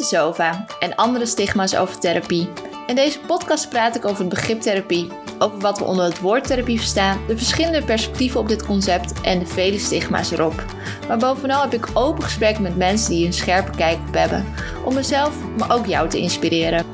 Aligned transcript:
de 0.00 0.06
sofa 0.06 0.64
en 0.78 0.94
andere 0.94 1.26
stigma's 1.26 1.74
over 1.74 1.98
therapie. 1.98 2.48
In 2.86 2.94
deze 2.94 3.20
podcast 3.20 3.68
praat 3.68 3.96
ik 3.96 4.04
over 4.04 4.20
het 4.20 4.28
begrip 4.28 4.60
therapie, 4.60 5.08
over 5.38 5.58
wat 5.58 5.78
we 5.78 5.84
onder 5.84 6.04
het 6.04 6.20
woord 6.20 6.46
therapie 6.46 6.78
verstaan, 6.78 7.20
de 7.26 7.36
verschillende 7.36 7.84
perspectieven 7.84 8.40
op 8.40 8.48
dit 8.48 8.66
concept 8.66 9.20
en 9.20 9.38
de 9.38 9.46
vele 9.46 9.78
stigma's 9.78 10.30
erop. 10.30 10.64
Maar 11.08 11.18
bovenal 11.18 11.62
heb 11.62 11.72
ik 11.72 11.88
open 11.94 12.22
gesprekken 12.22 12.62
met 12.62 12.76
mensen 12.76 13.10
die 13.10 13.26
een 13.26 13.32
scherpe 13.32 13.70
kijk 13.76 13.98
op 14.08 14.14
hebben, 14.14 14.46
om 14.84 14.94
mezelf, 14.94 15.34
maar 15.58 15.72
ook 15.72 15.86
jou 15.86 16.08
te 16.08 16.18
inspireren. 16.18 16.84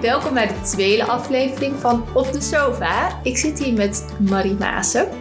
Welkom 0.00 0.34
bij 0.34 0.46
de 0.46 0.60
tweede 0.64 1.04
aflevering 1.04 1.74
van 1.80 2.04
Op 2.14 2.32
de 2.32 2.40
Sofa. 2.40 3.20
Ik 3.22 3.38
zit 3.38 3.58
hier 3.58 3.72
met 3.72 4.06
Marie 4.18 4.56
Maassen. 4.58 5.19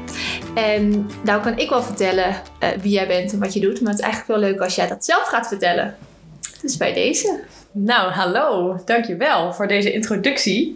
En 0.55 1.09
nou 1.23 1.41
kan 1.41 1.57
ik 1.57 1.69
wel 1.69 1.83
vertellen 1.83 2.35
uh, 2.63 2.69
wie 2.81 2.91
jij 2.91 3.07
bent 3.07 3.31
en 3.31 3.39
wat 3.39 3.53
je 3.53 3.59
doet, 3.59 3.81
maar 3.81 3.91
het 3.91 3.99
is 3.99 4.05
eigenlijk 4.05 4.39
wel 4.39 4.49
leuk 4.49 4.61
als 4.61 4.75
jij 4.75 4.87
dat 4.87 5.05
zelf 5.05 5.23
gaat 5.23 5.47
vertellen. 5.47 5.97
Dus 6.61 6.77
bij 6.77 6.93
deze. 6.93 7.39
Nou, 7.71 8.11
hallo. 8.11 8.79
Dankjewel 8.85 9.53
voor 9.53 9.67
deze 9.67 9.91
introductie. 9.91 10.75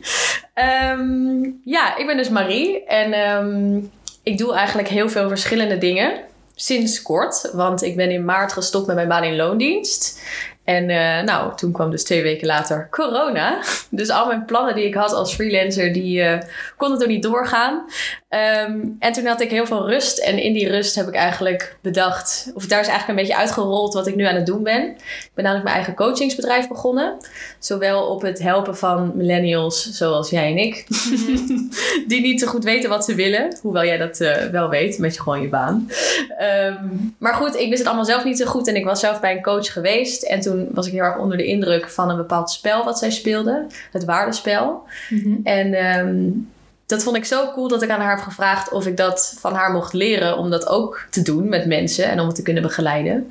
Um, 0.89 1.61
ja, 1.65 1.97
ik 1.97 2.05
ben 2.05 2.17
dus 2.17 2.29
Marie 2.29 2.85
en 2.85 3.13
um, 3.13 3.91
ik 4.23 4.37
doe 4.37 4.53
eigenlijk 4.53 4.87
heel 4.87 5.09
veel 5.09 5.27
verschillende 5.27 5.77
dingen. 5.77 6.21
Sinds 6.55 7.01
kort, 7.01 7.49
want 7.53 7.83
ik 7.83 7.95
ben 7.95 8.11
in 8.11 8.25
maart 8.25 8.53
gestopt 8.53 8.87
met 8.87 8.95
mijn 8.95 9.07
baan 9.07 9.23
in 9.23 9.35
loondienst. 9.35 10.21
En 10.63 10.89
uh, 10.89 11.21
nou, 11.21 11.55
toen 11.55 11.71
kwam 11.71 11.91
dus 11.91 12.03
twee 12.03 12.21
weken 12.21 12.47
later 12.47 12.87
corona. 12.91 13.59
Dus 13.89 14.09
al 14.09 14.27
mijn 14.27 14.45
plannen 14.45 14.75
die 14.75 14.85
ik 14.85 14.93
had 14.93 15.11
als 15.11 15.33
freelancer, 15.33 15.93
die 15.93 16.21
uh, 16.21 16.37
konden 16.77 16.99
toen 16.99 17.07
niet 17.07 17.23
doorgaan. 17.23 17.85
Um, 18.29 18.95
en 18.99 19.13
toen 19.13 19.25
had 19.25 19.41
ik 19.41 19.49
heel 19.49 19.65
veel 19.65 19.89
rust. 19.89 20.17
En 20.17 20.37
in 20.37 20.53
die 20.53 20.69
rust 20.69 20.95
heb 20.95 21.07
ik 21.07 21.13
eigenlijk 21.13 21.77
bedacht, 21.81 22.51
of 22.53 22.65
daar 22.65 22.79
is 22.79 22.87
eigenlijk 22.87 23.19
een 23.19 23.25
beetje 23.25 23.41
uitgerold 23.41 23.93
wat 23.93 24.07
ik 24.07 24.15
nu 24.15 24.23
aan 24.23 24.35
het 24.35 24.45
doen 24.45 24.63
ben. 24.63 24.87
Ik 24.87 25.31
ben 25.33 25.43
namelijk 25.43 25.63
mijn 25.63 25.75
eigen 25.75 25.95
coachingsbedrijf 25.95 26.67
begonnen. 26.67 27.17
Zowel 27.59 28.07
op 28.07 28.21
het 28.21 28.39
helpen 28.39 28.77
van 28.77 29.11
millennials, 29.15 29.91
zoals 29.91 30.29
jij 30.29 30.51
en 30.51 30.57
ik, 30.57 30.85
die 32.07 32.21
niet 32.21 32.39
zo 32.39 32.47
goed 32.47 32.63
weten 32.63 32.89
wat 32.89 33.05
ze 33.05 33.15
willen. 33.15 33.57
Hoewel 33.61 33.85
jij 33.85 33.97
dat 33.97 34.19
uh, 34.19 34.35
wel 34.35 34.69
weet, 34.69 34.97
met 34.97 35.15
je 35.15 35.21
gewoon 35.21 35.41
je 35.41 35.49
baan. 35.49 35.89
Um, 36.65 37.15
maar 37.17 37.33
goed, 37.33 37.55
ik 37.55 37.67
wist 37.67 37.77
het 37.77 37.87
allemaal 37.87 38.05
zelf 38.05 38.23
niet 38.23 38.37
zo 38.37 38.45
goed. 38.45 38.67
En 38.67 38.75
ik 38.75 38.85
was 38.85 38.99
zelf 38.99 39.19
bij 39.19 39.35
een 39.35 39.41
coach 39.41 39.73
geweest. 39.73 40.23
En 40.23 40.39
toen 40.39 40.52
was 40.71 40.87
ik 40.87 40.93
heel 40.93 41.01
erg 41.01 41.17
onder 41.17 41.37
de 41.37 41.45
indruk 41.45 41.89
van 41.89 42.09
een 42.09 42.17
bepaald 42.17 42.49
spel 42.49 42.83
wat 42.83 42.99
zij 42.99 43.11
speelde. 43.11 43.65
Het 43.91 44.05
waardespel. 44.05 44.83
Mm 45.09 45.19
-hmm. 45.19 45.39
En 45.43 45.97
um, 45.97 46.51
dat 46.93 47.03
vond 47.03 47.15
ik 47.15 47.25
zo 47.25 47.51
cool 47.53 47.67
dat 47.67 47.81
ik 47.81 47.89
aan 47.89 47.99
haar 47.99 48.15
heb 48.15 48.23
gevraagd 48.23 48.71
of 48.71 48.87
ik 48.87 48.97
dat 48.97 49.35
van 49.39 49.53
haar 49.53 49.71
mocht 49.71 49.93
leren 49.93 50.37
om 50.37 50.49
dat 50.49 50.67
ook 50.67 51.05
te 51.09 51.21
doen 51.21 51.49
met 51.49 51.65
mensen 51.65 52.05
en 52.05 52.19
om 52.19 52.27
het 52.27 52.35
te 52.35 52.41
kunnen 52.41 52.63
begeleiden. 52.63 53.29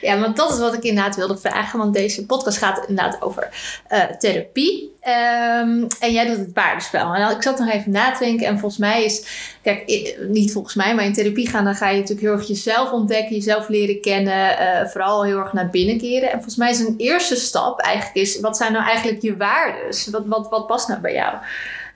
Ja, 0.00 0.20
want 0.20 0.36
dat 0.36 0.52
is 0.52 0.58
wat 0.58 0.74
ik 0.74 0.82
inderdaad 0.82 1.16
wilde 1.16 1.36
vragen, 1.36 1.78
want 1.78 1.94
deze 1.94 2.26
podcast 2.26 2.58
gaat 2.58 2.84
inderdaad 2.88 3.22
over 3.22 3.48
uh, 3.90 4.04
therapie. 4.04 4.90
Um, 5.06 5.86
en 6.00 6.12
jij 6.12 6.26
doet 6.26 6.36
het 6.36 6.50
waardespel. 6.54 7.14
En 7.14 7.30
ik 7.30 7.42
zat 7.42 7.58
nog 7.58 7.70
even 7.70 7.90
na 7.90 8.12
te 8.12 8.24
denken 8.24 8.46
en 8.46 8.58
volgens 8.58 8.80
mij 8.80 9.04
is, 9.04 9.26
kijk, 9.62 10.14
niet 10.28 10.52
volgens 10.52 10.74
mij, 10.74 10.94
maar 10.94 11.04
in 11.04 11.12
therapie 11.12 11.48
gaan, 11.48 11.64
dan 11.64 11.74
ga 11.74 11.88
je 11.88 11.98
natuurlijk 11.98 12.26
heel 12.26 12.36
erg 12.36 12.48
jezelf 12.48 12.92
ontdekken, 12.92 13.34
jezelf 13.34 13.68
leren 13.68 14.00
kennen, 14.00 14.60
uh, 14.60 14.86
vooral 14.86 15.24
heel 15.24 15.38
erg 15.38 15.52
naar 15.52 15.70
binnen 15.70 15.98
keren. 15.98 16.28
En 16.28 16.34
volgens 16.34 16.56
mij 16.56 16.70
is 16.70 16.80
een 16.80 16.94
eerste 16.96 17.36
stap 17.36 17.80
eigenlijk 17.80 18.16
is, 18.16 18.40
wat 18.40 18.56
zijn 18.56 18.72
nou 18.72 18.84
eigenlijk 18.84 19.22
je 19.22 19.36
waardes? 19.36 20.06
Wat, 20.06 20.22
wat, 20.26 20.48
wat 20.50 20.66
past 20.66 20.88
nou 20.88 21.00
bij 21.00 21.12
jou? 21.12 21.36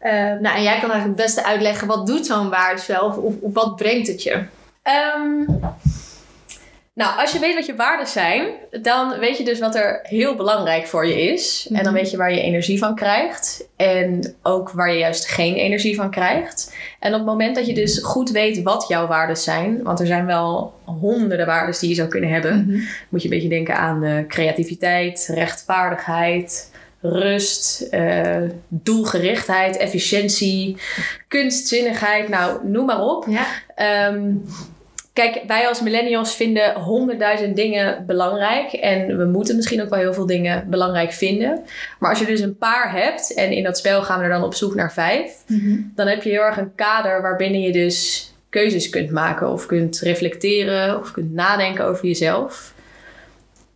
Uh, 0.07 0.13
nou, 0.13 0.57
en 0.57 0.63
jij 0.63 0.79
kan 0.79 0.91
eigenlijk 0.91 1.05
het 1.05 1.17
beste 1.17 1.45
uitleggen 1.45 1.87
wat 1.87 2.07
doet 2.07 2.27
zo'n 2.27 2.51
waardespel 2.51 3.07
of, 3.07 3.17
of, 3.17 3.35
of, 3.41 3.55
wat 3.55 3.77
brengt 3.77 4.07
het 4.07 4.23
je? 4.23 4.43
Um, 5.17 5.61
nou, 6.97 7.21
als 7.21 7.33
je 7.33 7.39
weet 7.39 7.55
wat 7.55 7.67
je 7.67 7.75
waarden 7.75 8.07
zijn, 8.07 8.49
dan 8.83 9.19
weet 9.19 9.39
je 9.39 9.45
dus 9.45 9.59
wat 9.59 9.75
er 9.75 10.01
heel 10.03 10.35
belangrijk 10.35 10.87
voor 10.87 11.07
je 11.07 11.23
is. 11.23 11.69
En 11.73 11.85
dan 11.85 11.93
weet 11.93 12.11
je 12.11 12.17
waar 12.17 12.33
je 12.33 12.41
energie 12.41 12.79
van 12.79 12.95
krijgt. 12.95 13.69
En 13.77 14.35
ook 14.43 14.71
waar 14.71 14.93
je 14.93 14.99
juist 14.99 15.29
geen 15.29 15.55
energie 15.55 15.97
van 15.97 16.11
krijgt. 16.11 16.77
En 17.01 17.13
op 17.13 17.19
het 17.19 17.27
moment 17.27 17.55
dat 17.55 17.67
je 17.67 17.75
dus 17.75 17.99
goed 18.03 18.31
weet 18.31 18.63
wat 18.63 18.85
jouw 18.89 19.07
waarden 19.07 19.37
zijn, 19.37 19.83
want 19.83 20.01
er 20.01 20.07
zijn 20.07 20.27
wel 20.27 20.75
honderden 20.85 21.47
waarden 21.47 21.81
die 21.81 21.89
je 21.89 21.95
zou 21.95 22.09
kunnen 22.09 22.31
hebben, 22.31 22.57
mm-hmm. 22.57 22.87
moet 23.09 23.23
je 23.23 23.29
een 23.29 23.35
beetje 23.35 23.49
denken 23.49 23.77
aan 23.77 24.01
de 24.01 24.25
creativiteit, 24.29 25.31
rechtvaardigheid, 25.35 26.71
rust, 27.09 27.89
uh, 27.91 28.37
doelgerichtheid, 28.69 29.77
efficiëntie, 29.77 30.77
kunstzinnigheid, 31.29 32.29
nou 32.29 32.69
noem 32.69 32.87
maar 32.87 33.03
op. 33.03 33.27
Ja. 33.29 33.47
Um, 34.09 34.45
kijk, 35.13 35.43
wij 35.47 35.69
als 35.69 35.83
millennials 35.83 36.37
vinden 36.37 36.75
honderdduizend 36.75 37.57
dingen 37.57 38.07
belangrijk 38.07 38.73
en 38.73 39.19
we 39.19 39.25
moeten 39.25 39.57
misschien 39.57 39.83
ook 39.83 39.89
wel 39.89 39.99
heel 39.99 40.15
veel 40.15 40.27
dingen 40.27 40.71
belangrijk 40.71 41.13
vinden. 41.13 41.65
Maar 41.99 42.11
als 42.11 42.19
je 42.19 42.27
dus 42.27 42.41
een 42.41 42.59
paar 42.59 42.93
hebt 42.93 43.35
en 43.35 43.51
in 43.51 43.63
dat 43.63 43.79
spel 43.79 44.03
gaan 44.03 44.19
we 44.19 44.25
er 44.25 44.31
dan 44.31 44.45
op 44.45 44.55
zoek 44.55 44.75
naar 44.75 44.93
vijf, 44.93 45.33
mm-hmm. 45.47 45.93
dan 45.95 46.07
heb 46.07 46.23
je 46.23 46.31
heel 46.31 46.43
erg 46.43 46.57
een 46.57 46.75
kader 46.75 47.23
waarbinnen 47.23 47.61
je 47.61 47.73
dus 47.73 48.31
keuzes 48.49 48.89
kunt 48.89 49.11
maken 49.11 49.53
of 49.53 49.67
kunt 49.67 49.99
reflecteren 49.99 50.99
of 50.99 51.11
kunt 51.11 51.33
nadenken 51.33 51.85
over 51.85 52.07
jezelf. 52.07 52.75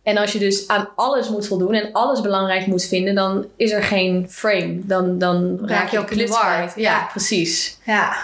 En 0.03 0.17
als 0.17 0.31
je 0.31 0.39
dus 0.39 0.67
aan 0.67 0.89
alles 0.95 1.29
moet 1.29 1.47
voldoen 1.47 1.73
en 1.73 1.91
alles 1.91 2.21
belangrijk 2.21 2.65
moet 2.65 2.83
vinden, 2.83 3.15
dan 3.15 3.45
is 3.55 3.71
er 3.71 3.83
geen 3.83 4.27
frame. 4.29 4.79
Dan, 4.83 5.17
dan 5.17 5.59
raak 5.61 5.89
je 5.89 5.99
ook 5.99 6.27
war. 6.27 6.61
Ja, 6.61 6.71
ja, 6.75 7.07
precies. 7.11 7.77
Ja. 7.85 8.15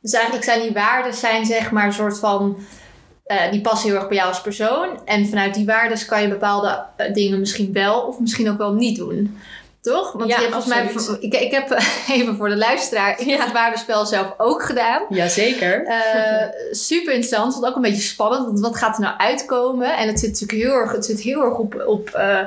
Dus 0.00 0.12
eigenlijk 0.12 0.44
zijn 0.44 0.60
die 0.60 0.72
waarden 0.72 1.14
zijn 1.14 1.46
zeg 1.46 1.70
maar 1.70 1.86
een 1.86 1.92
soort 1.92 2.18
van... 2.18 2.56
Uh, 3.26 3.50
die 3.50 3.60
passen 3.60 3.88
heel 3.88 3.98
erg 3.98 4.08
bij 4.08 4.16
jou 4.16 4.28
als 4.28 4.40
persoon. 4.40 5.00
En 5.04 5.26
vanuit 5.26 5.54
die 5.54 5.66
waarden 5.66 6.06
kan 6.06 6.22
je 6.22 6.28
bepaalde 6.28 6.82
uh, 6.96 7.14
dingen 7.14 7.40
misschien 7.40 7.72
wel 7.72 8.00
of 8.00 8.20
misschien 8.20 8.50
ook 8.50 8.58
wel 8.58 8.72
niet 8.72 8.96
doen. 8.96 9.38
Toch? 9.80 10.12
Want 10.12 10.30
ja, 10.30 10.36
je 10.36 10.48
hebt 10.48 10.64
volgens 10.64 11.08
mij, 11.08 11.18
ik, 11.20 11.34
ik 11.34 11.50
heb 11.50 11.70
even 12.16 12.36
voor 12.36 12.48
de 12.48 12.56
luisteraar, 12.56 13.20
ik 13.20 13.26
ja. 13.26 13.30
heb 13.30 13.40
het 13.40 13.52
waardespel 13.52 14.06
zelf 14.06 14.34
ook 14.36 14.62
gedaan. 14.62 15.02
Jazeker. 15.08 15.86
Uh, 15.86 15.94
super 16.70 17.12
interessant, 17.12 17.52
vond 17.52 17.66
ook 17.66 17.76
een 17.76 17.82
beetje 17.82 18.02
spannend, 18.02 18.44
want 18.44 18.60
wat 18.60 18.76
gaat 18.76 18.96
er 18.96 19.02
nou 19.02 19.18
uitkomen? 19.18 19.96
En 19.96 20.08
het 20.08 20.20
zit 20.20 20.30
natuurlijk 20.30 20.62
heel 20.62 20.72
erg, 20.72 20.92
het 20.92 21.04
zit 21.04 21.20
heel 21.20 21.42
erg 21.42 21.56
op, 21.56 21.84
op 21.86 22.10
uh, 22.16 22.40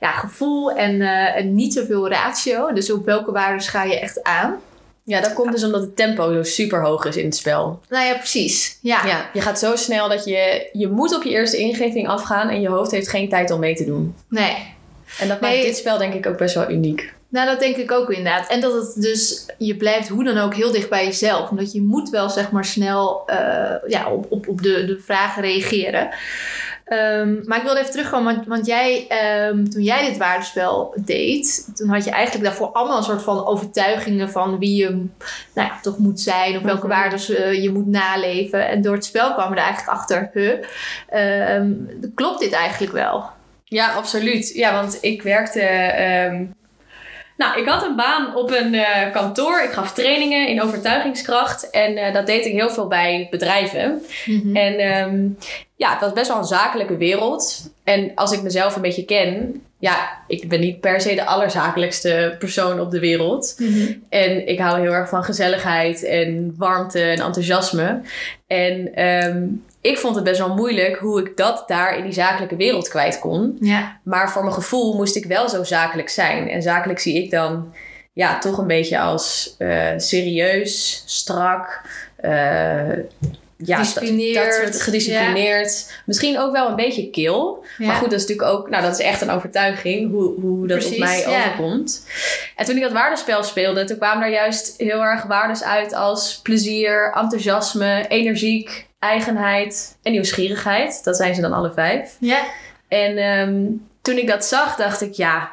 ja, 0.00 0.10
gevoel 0.10 0.72
en, 0.72 0.94
uh, 0.94 1.36
en 1.36 1.54
niet 1.54 1.72
zoveel 1.72 2.08
ratio. 2.08 2.72
Dus 2.72 2.92
op 2.92 3.04
welke 3.04 3.32
waarden 3.32 3.60
ga 3.60 3.84
je 3.84 4.00
echt 4.00 4.22
aan? 4.22 4.60
Ja, 5.06 5.20
dat 5.20 5.32
komt 5.32 5.52
dus 5.52 5.64
omdat 5.64 5.80
het 5.80 5.96
tempo 5.96 6.32
zo 6.32 6.42
super 6.42 6.82
hoog 6.82 7.04
is 7.04 7.16
in 7.16 7.24
het 7.24 7.36
spel. 7.36 7.80
Nou 7.88 8.06
ja, 8.06 8.14
precies. 8.14 8.78
Ja. 8.80 9.06
ja. 9.06 9.30
Je 9.32 9.40
gaat 9.40 9.58
zo 9.58 9.76
snel 9.76 10.08
dat 10.08 10.24
je, 10.24 10.68
je 10.72 10.88
moet 10.88 11.16
op 11.16 11.22
je 11.22 11.30
eerste 11.30 11.56
ingeving 11.56 12.08
afgaan 12.08 12.48
en 12.48 12.60
je 12.60 12.68
hoofd 12.68 12.90
heeft 12.90 13.08
geen 13.08 13.28
tijd 13.28 13.50
om 13.50 13.60
mee 13.60 13.74
te 13.74 13.84
doen. 13.84 14.14
Nee. 14.28 14.73
En 15.20 15.28
dat 15.28 15.40
maakt 15.40 15.62
dit 15.62 15.76
spel 15.76 15.98
denk 15.98 16.14
ik 16.14 16.26
ook 16.26 16.38
best 16.38 16.54
wel 16.54 16.70
uniek. 16.70 17.12
Nou, 17.28 17.46
dat 17.46 17.60
denk 17.60 17.76
ik 17.76 17.92
ook 17.92 18.10
inderdaad. 18.10 18.48
En 18.48 18.60
dat 18.60 18.72
het 18.72 19.02
dus, 19.02 19.46
je 19.58 19.76
blijft 19.76 20.08
hoe 20.08 20.24
dan 20.24 20.38
ook 20.38 20.54
heel 20.54 20.72
dicht 20.72 20.88
bij 20.88 21.04
jezelf. 21.04 21.50
Omdat 21.50 21.72
je 21.72 21.82
moet 21.82 22.10
wel 22.10 22.30
zeg 22.30 22.50
maar 22.50 22.64
snel 22.64 23.22
uh, 23.26 23.36
ja, 23.86 24.10
op, 24.10 24.26
op, 24.28 24.48
op 24.48 24.62
de, 24.62 24.84
de 24.84 25.00
vragen 25.04 25.42
reageren. 25.42 26.08
Um, 26.88 27.40
maar 27.44 27.58
ik 27.58 27.64
wilde 27.64 27.80
even 27.80 27.90
terugkomen, 27.90 28.34
want, 28.34 28.46
want 28.46 28.66
jij, 28.66 29.06
um, 29.48 29.70
toen 29.70 29.82
jij 29.82 30.06
dit 30.06 30.16
waardespel 30.16 30.94
deed, 31.04 31.70
toen 31.74 31.88
had 31.88 32.04
je 32.04 32.10
eigenlijk 32.10 32.44
daarvoor 32.44 32.72
allemaal 32.72 32.96
een 32.96 33.02
soort 33.02 33.22
van 33.22 33.46
overtuigingen 33.46 34.30
van 34.30 34.58
wie 34.58 34.76
je 34.76 34.90
nou 35.54 35.68
ja, 35.68 35.78
toch 35.82 35.98
moet 35.98 36.20
zijn, 36.20 36.56
of 36.56 36.62
welke 36.62 36.86
mm-hmm. 36.86 37.00
waarden 37.00 37.30
uh, 37.30 37.62
je 37.62 37.70
moet 37.70 37.86
naleven. 37.86 38.68
En 38.68 38.82
door 38.82 38.94
het 38.94 39.04
spel 39.04 39.32
kwam 39.32 39.52
er 39.52 39.58
eigenlijk 39.58 39.98
achter, 39.98 40.30
huh, 40.32 41.54
um, 41.54 41.88
klopt 42.14 42.40
dit 42.40 42.52
eigenlijk 42.52 42.92
wel? 42.92 43.30
Ja, 43.74 43.92
absoluut. 43.92 44.48
Ja, 44.54 44.72
want 44.72 44.98
ik 45.00 45.22
werkte. 45.22 45.62
Um, 46.30 46.54
nou, 47.36 47.60
ik 47.60 47.68
had 47.68 47.86
een 47.86 47.96
baan 47.96 48.36
op 48.36 48.50
een 48.50 48.74
uh, 48.74 49.10
kantoor. 49.12 49.62
Ik 49.62 49.70
gaf 49.70 49.92
trainingen 49.92 50.48
in 50.48 50.62
overtuigingskracht. 50.62 51.70
En 51.70 51.96
uh, 51.96 52.12
dat 52.12 52.26
deed 52.26 52.46
ik 52.46 52.52
heel 52.52 52.70
veel 52.70 52.86
bij 52.86 53.26
bedrijven. 53.30 54.02
Mm-hmm. 54.24 54.56
En 54.56 54.98
um, 54.98 55.38
ja, 55.76 55.90
het 55.90 56.00
was 56.00 56.12
best 56.12 56.28
wel 56.28 56.38
een 56.38 56.44
zakelijke 56.44 56.96
wereld. 56.96 57.72
En 57.84 58.12
als 58.14 58.32
ik 58.32 58.42
mezelf 58.42 58.76
een 58.76 58.82
beetje 58.82 59.04
ken, 59.04 59.62
ja, 59.78 60.18
ik 60.26 60.48
ben 60.48 60.60
niet 60.60 60.80
per 60.80 61.00
se 61.00 61.14
de 61.14 61.24
allerzakelijkste 61.24 62.36
persoon 62.38 62.80
op 62.80 62.90
de 62.90 63.00
wereld. 63.00 63.54
Mm-hmm. 63.58 64.04
En 64.08 64.48
ik 64.48 64.58
hou 64.58 64.80
heel 64.80 64.92
erg 64.92 65.08
van 65.08 65.24
gezelligheid 65.24 66.04
en 66.04 66.54
warmte 66.58 67.00
en 67.00 67.20
enthousiasme. 67.20 68.00
En 68.46 69.04
um, 69.04 69.64
ik 69.84 69.98
vond 69.98 70.14
het 70.14 70.24
best 70.24 70.38
wel 70.38 70.54
moeilijk 70.54 70.96
hoe 70.96 71.20
ik 71.20 71.36
dat 71.36 71.64
daar 71.66 71.96
in 71.96 72.04
die 72.04 72.12
zakelijke 72.12 72.56
wereld 72.56 72.88
kwijt 72.88 73.18
kon. 73.18 73.56
Ja. 73.60 74.00
Maar 74.02 74.30
voor 74.30 74.42
mijn 74.42 74.54
gevoel 74.54 74.96
moest 74.96 75.16
ik 75.16 75.24
wel 75.24 75.48
zo 75.48 75.64
zakelijk 75.64 76.08
zijn. 76.08 76.48
En 76.48 76.62
zakelijk 76.62 76.98
zie 76.98 77.22
ik 77.22 77.30
dan 77.30 77.72
ja, 78.12 78.38
toch 78.38 78.58
een 78.58 78.66
beetje 78.66 78.98
als 78.98 79.54
uh, 79.58 79.88
serieus, 79.96 81.02
strak, 81.06 81.80
uh, 82.24 82.30
ja, 83.56 83.76
Gedisciplineerd. 83.76 84.82
Gedisciplineerd. 84.82 85.92
Misschien 86.06 86.38
ook 86.38 86.52
wel 86.52 86.68
een 86.68 86.76
beetje 86.76 87.10
kil. 87.10 87.64
Ja. 87.78 87.86
Maar 87.86 87.96
goed, 87.96 88.10
dat 88.10 88.20
is 88.20 88.26
natuurlijk 88.26 88.58
ook, 88.58 88.70
nou, 88.70 88.82
dat 88.82 88.92
is 88.92 89.06
echt 89.06 89.20
een 89.20 89.30
overtuiging 89.30 90.10
hoe, 90.10 90.40
hoe 90.40 90.66
dat 90.66 90.78
Precies, 90.78 90.94
op 90.94 91.04
mij 91.04 91.20
ja. 91.20 91.38
overkomt. 91.38 92.06
En 92.56 92.64
toen 92.64 92.76
ik 92.76 92.82
dat 92.82 92.92
waardespel 92.92 93.42
speelde, 93.42 93.84
toen 93.84 93.96
kwamen 93.96 94.26
er 94.26 94.32
juist 94.32 94.74
heel 94.76 95.00
erg 95.00 95.22
waardes 95.22 95.64
uit 95.64 95.94
als 95.94 96.40
plezier, 96.42 97.12
enthousiasme, 97.14 98.04
energiek, 98.08 98.86
eigenheid 99.04 99.96
en 100.02 100.12
nieuwsgierigheid. 100.12 101.04
Dat 101.04 101.16
zijn 101.16 101.34
ze 101.34 101.40
dan 101.40 101.52
alle 101.52 101.72
vijf. 101.72 102.16
Ja. 102.20 102.42
En 102.88 103.16
ehm, 103.16 103.64
toen 104.02 104.18
ik 104.18 104.26
dat 104.26 104.44
zag, 104.44 104.76
dacht 104.76 105.00
ik, 105.00 105.12
ja, 105.12 105.50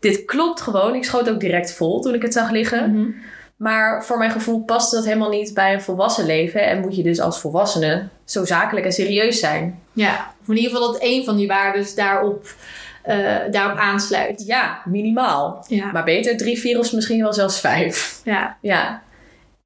dit 0.00 0.24
klopt 0.24 0.60
gewoon. 0.60 0.94
Ik 0.94 1.04
schoot 1.04 1.30
ook 1.30 1.40
direct 1.40 1.72
vol 1.72 2.00
toen 2.00 2.14
ik 2.14 2.22
het 2.22 2.32
zag 2.32 2.50
liggen. 2.50 2.90
Mhm. 2.92 3.10
Maar 3.56 4.04
voor 4.04 4.18
mijn 4.18 4.30
gevoel 4.30 4.60
paste 4.60 4.96
dat 4.96 5.04
helemaal 5.04 5.30
niet 5.30 5.54
bij 5.54 5.72
een 5.74 5.82
volwassen 5.82 6.26
leven. 6.26 6.66
En 6.66 6.80
moet 6.80 6.96
je 6.96 7.02
dus 7.02 7.20
als 7.20 7.40
volwassene 7.40 8.08
zo 8.24 8.44
zakelijk 8.44 8.86
en 8.86 8.92
serieus 8.92 9.38
zijn. 9.38 9.80
Ja, 9.92 10.32
of 10.40 10.48
in 10.48 10.56
ieder 10.56 10.70
geval 10.70 10.92
dat 10.92 11.00
één 11.00 11.24
van 11.24 11.36
die 11.36 11.46
waarden 11.46 11.86
daarop, 11.96 12.54
eh, 13.02 13.36
daarop 13.50 13.78
aansluit. 13.78 14.44
Ja, 14.46 14.82
minimaal. 14.84 15.64
Ja. 15.68 15.92
Maar 15.92 16.04
beter 16.04 16.36
drie, 16.36 16.58
vier 16.58 16.78
of 16.78 16.92
misschien 16.92 17.22
wel 17.22 17.32
zelfs 17.32 17.60
vijf. 17.60 18.20
ja. 18.24 18.56
Ja. 18.60 19.02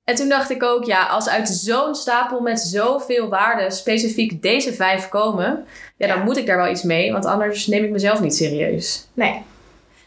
En 0.05 0.15
toen 0.15 0.29
dacht 0.29 0.51
ik 0.51 0.63
ook, 0.63 0.85
ja, 0.85 1.07
als 1.07 1.29
uit 1.29 1.49
zo'n 1.49 1.95
stapel 1.95 2.41
met 2.41 2.61
zoveel 2.61 3.29
waarden 3.29 3.73
specifiek 3.73 4.43
deze 4.43 4.73
vijf 4.73 5.09
komen, 5.09 5.65
ja, 5.97 6.07
dan 6.07 6.17
Ja. 6.19 6.23
moet 6.25 6.37
ik 6.37 6.47
daar 6.47 6.57
wel 6.57 6.71
iets 6.71 6.83
mee, 6.83 7.13
want 7.13 7.25
anders 7.25 7.67
neem 7.67 7.85
ik 7.85 7.91
mezelf 7.91 8.21
niet 8.21 8.35
serieus. 8.37 9.07
Nee. 9.15 9.43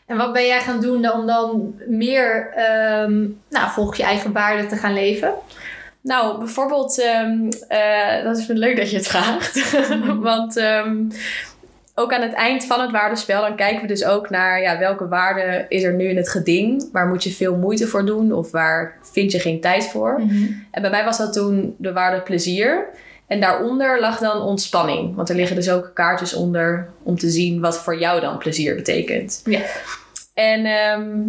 En 0.05 0.17
wat 0.17 0.33
ben 0.33 0.45
jij 0.45 0.59
gaan 0.61 0.81
doen 0.81 1.11
om 1.11 1.25
dan 1.25 1.75
meer 1.87 2.51
ehm, 2.55 3.13
nou, 3.49 3.69
volgens 3.69 3.97
je 3.97 4.03
eigen 4.03 4.31
waarden 4.31 4.67
te 4.67 4.75
gaan 4.75 4.93
leven? 4.93 5.33
Nou, 6.01 6.37
bijvoorbeeld, 6.37 6.99
ehm, 7.01 7.49
eh, 7.67 8.23
dat 8.23 8.37
is 8.37 8.47
leuk 8.47 8.77
dat 8.77 8.89
je 8.89 8.95
het 8.97 9.07
vraagt. 9.07 9.77
Want 10.19 10.57
ehm, 10.57 10.95
ook 11.95 12.13
aan 12.13 12.21
het 12.21 12.33
eind 12.33 12.65
van 12.65 12.81
het 12.81 12.91
waardespel, 12.91 13.41
dan 13.41 13.55
kijken 13.55 13.81
we 13.81 13.87
dus 13.87 14.05
ook 14.05 14.29
naar 14.29 14.61
ja, 14.61 14.79
welke 14.79 15.07
waarde 15.07 15.65
is 15.69 15.83
er 15.83 15.93
nu 15.93 16.09
in 16.09 16.17
het 16.17 16.29
geding. 16.29 16.89
Waar 16.91 17.07
moet 17.07 17.23
je 17.23 17.31
veel 17.31 17.55
moeite 17.55 17.87
voor 17.87 18.05
doen 18.05 18.31
of 18.31 18.51
waar 18.51 18.97
vind 19.01 19.31
je 19.31 19.39
geen 19.39 19.61
tijd 19.61 19.87
voor? 19.87 20.21
En 20.71 20.81
bij 20.81 20.89
mij 20.89 21.03
was 21.03 21.17
dat 21.17 21.33
toen 21.33 21.75
de 21.77 21.93
waarde 21.93 22.21
plezier. 22.21 22.85
En 23.27 23.39
daaronder 23.39 23.99
lag 23.99 24.19
dan 24.19 24.41
ontspanning. 24.41 25.15
Want 25.15 25.29
er 25.29 25.35
liggen 25.35 25.55
dus 25.55 25.69
ook 25.69 25.91
kaartjes 25.93 26.33
onder 26.33 26.89
om 27.03 27.17
te 27.17 27.29
zien 27.29 27.61
wat 27.61 27.77
voor 27.77 27.99
jou 27.99 28.21
dan 28.21 28.37
plezier 28.37 28.75
betekent. 28.75 29.41
Ja. 29.45 29.59
En 30.33 30.65
ehm, 30.65 31.19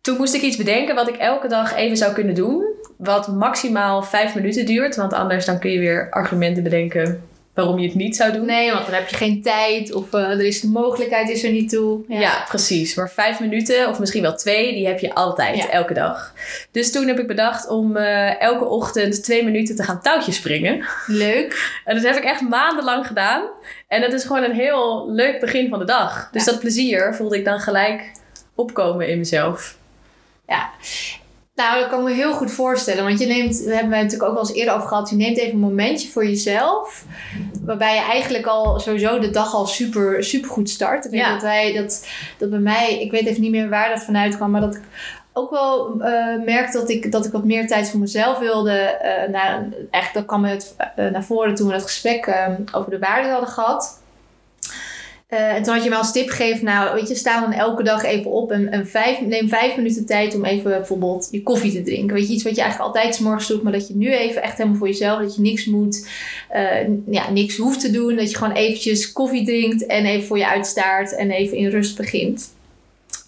toen 0.00 0.16
moest 0.16 0.34
ik 0.34 0.42
iets 0.42 0.56
bedenken 0.56 0.94
wat 0.94 1.08
ik 1.08 1.16
elke 1.16 1.48
dag 1.48 1.74
even 1.74 1.96
zou 1.96 2.12
kunnen 2.12 2.34
doen. 2.34 2.64
Wat 2.96 3.28
maximaal 3.28 4.02
vijf 4.02 4.34
minuten 4.34 4.66
duurt. 4.66 4.96
Want 4.96 5.12
anders 5.12 5.44
dan 5.44 5.58
kun 5.58 5.70
je 5.70 5.78
weer 5.78 6.10
argumenten 6.10 6.62
bedenken 6.62 7.22
waarom 7.54 7.78
je 7.78 7.86
het 7.86 7.96
niet 7.96 8.16
zou 8.16 8.32
doen. 8.32 8.46
Nee, 8.46 8.72
want 8.72 8.84
dan 8.84 8.94
heb 8.94 9.08
je 9.08 9.16
geen 9.16 9.42
tijd 9.42 9.92
of 9.92 10.12
eh, 10.14 10.20
er 10.30 10.44
is 10.44 10.60
de 10.60 10.68
mogelijkheid 10.68 11.28
is 11.28 11.44
er 11.44 11.50
niet 11.50 11.70
toe. 11.70 12.04
Ja. 12.08 12.44
precies. 12.48 12.94
Maar 12.94 13.10
vijf 13.10 13.40
minuten, 13.40 13.88
of 13.88 13.98
misschien 13.98 14.22
wel 14.22 14.34
twee, 14.36 14.72
die 14.72 14.86
heb 14.86 14.98
je 14.98 15.14
altijd, 15.14 15.56
Ja. 15.56 15.68
elke 15.70 15.94
dag. 15.94 16.34
Dus 16.70 16.92
toen 16.92 17.06
heb 17.08 17.18
ik 17.18 17.26
bedacht 17.26 17.68
om 17.68 17.96
eh, 17.96 18.40
elke 18.40 18.64
ochtend 18.64 19.24
twee 19.24 19.44
minuten 19.44 19.76
te 19.76 19.82
gaan 19.82 20.02
touwtjes 20.02 20.36
springen. 20.36 20.84
Leuk. 21.06 21.48
En 21.84 21.94
dat 21.94 22.04
heb 22.04 22.16
ik 22.16 22.24
echt 22.24 22.40
maandenlang 22.40 23.06
gedaan. 23.06 23.42
En 23.88 24.00
dat 24.00 24.12
is 24.12 24.22
gewoon 24.24 24.42
een 24.42 24.54
heel 24.54 25.10
leuk 25.12 25.40
begin 25.40 25.68
van 25.68 25.78
de 25.78 25.84
dag. 25.84 26.28
Dus 26.32 26.44
Ja. 26.44 26.50
dat 26.50 26.60
plezier 26.60 27.14
voelde 27.14 27.36
ik 27.38 27.44
dan 27.44 27.60
gelijk 27.60 28.12
opkomen 28.54 29.08
in 29.08 29.18
mezelf. 29.18 29.78
Nou, 31.60 31.80
dat 31.80 31.88
kan 31.88 31.98
ik 31.98 32.04
me 32.04 32.12
heel 32.12 32.32
goed 32.32 32.50
voorstellen. 32.50 33.04
Want 33.04 33.18
je 33.18 33.26
neemt, 33.26 33.58
we 33.58 33.74
hebben 33.74 33.92
het 33.92 34.02
natuurlijk 34.02 34.30
ook 34.30 34.36
al 34.36 34.42
eens 34.48 34.52
eerder 34.54 34.74
over 34.74 34.88
gehad. 34.88 35.10
Je 35.10 35.16
neemt 35.16 35.38
even 35.38 35.52
een 35.52 35.58
momentje 35.58 36.08
voor 36.08 36.24
jezelf. 36.26 37.04
Waarbij 37.64 37.94
je 37.94 38.00
eigenlijk 38.00 38.46
al 38.46 38.80
sowieso 38.80 39.18
de 39.18 39.30
dag 39.30 39.54
al 39.54 39.66
super, 39.66 40.24
super 40.24 40.50
goed 40.50 40.70
start. 40.70 41.04
Ik 41.04 41.10
weet 41.10 41.20
Ja. 41.20 41.32
dat 41.32 41.42
wij, 41.42 41.72
dat, 41.72 42.06
dat 42.38 42.50
bij 42.50 42.58
mij, 42.58 43.00
ik 43.00 43.10
weet 43.10 43.26
even 43.26 43.40
niet 43.40 43.50
meer 43.50 43.68
waar 43.68 43.88
dat 43.88 44.02
vanuit 44.04 44.36
kwam. 44.36 44.50
Maar 44.50 44.60
dat 44.60 44.74
ik 44.74 44.82
ook 45.32 45.50
wel 45.50 46.00
eh 46.00 46.44
merkte 46.44 46.78
dat 46.78 46.90
ik, 46.90 47.12
dat 47.12 47.24
ik 47.26 47.32
wat 47.32 47.44
meer 47.44 47.66
tijd 47.66 47.90
voor 47.90 48.00
mezelf 48.00 48.38
wilde. 48.38 48.78
eh 48.78 49.28
nou, 49.30 49.62
eigenlijk 49.90 50.12
dat 50.12 50.24
kwam 50.26 50.44
het 50.44 50.74
eh, 50.96 51.06
naar 51.10 51.24
voren 51.24 51.54
toen 51.54 51.66
we 51.66 51.72
dat 51.72 51.82
gesprek 51.82 52.48
over 52.72 52.90
de 52.90 52.98
waarden 52.98 53.30
hadden 53.30 53.48
gehad. 53.50 53.99
Eh, 55.30 55.54
en 55.54 55.62
toen 55.62 55.74
had 55.74 55.84
je 55.84 55.90
me 55.90 55.96
als 55.96 56.12
tip 56.12 56.28
gegeven, 56.28 56.64
nou 56.64 56.94
weet 56.94 57.08
je, 57.08 57.14
sta 57.14 57.40
dan 57.40 57.52
elke 57.52 57.82
dag 57.82 58.04
even 58.04 58.30
op 58.30 58.50
en, 58.50 58.70
en 58.70 58.88
neem 59.28 59.48
vijf 59.48 59.76
minuten 59.76 60.06
tijd 60.06 60.34
om 60.34 60.44
even 60.44 60.70
bijvoorbeeld 60.70 61.28
je 61.30 61.42
koffie 61.42 61.72
te 61.72 61.82
drinken. 61.82 62.14
Weet 62.16 62.28
je, 62.28 62.34
iets 62.34 62.42
wat 62.42 62.54
je 62.56 62.60
eigenlijk 62.62 62.94
altijd 62.94 63.14
's 63.14 63.18
morgens 63.18 63.48
doet, 63.48 63.62
maar 63.62 63.72
dat 63.72 63.88
je 63.88 63.96
nu 63.96 64.12
even 64.12 64.42
echt 64.42 64.56
helemaal 64.56 64.78
voor 64.78 64.86
jezelf, 64.86 65.20
dat 65.20 65.34
je 65.34 65.40
niks 65.42 65.66
moet, 65.66 66.08
eh, 66.48 66.88
ja, 67.10 67.30
niks 67.30 67.56
hoeft 67.56 67.80
te 67.80 67.90
doen. 67.90 68.16
Dat 68.16 68.30
je 68.30 68.36
gewoon 68.36 68.54
eventjes 68.54 69.12
koffie 69.12 69.44
drinkt 69.44 69.86
en 69.86 70.04
even 70.04 70.26
voor 70.26 70.38
je 70.38 70.48
uitstaart 70.48 71.16
en 71.16 71.30
even 71.30 71.56
in 71.56 71.68
rust 71.68 71.96
begint. 71.96 72.50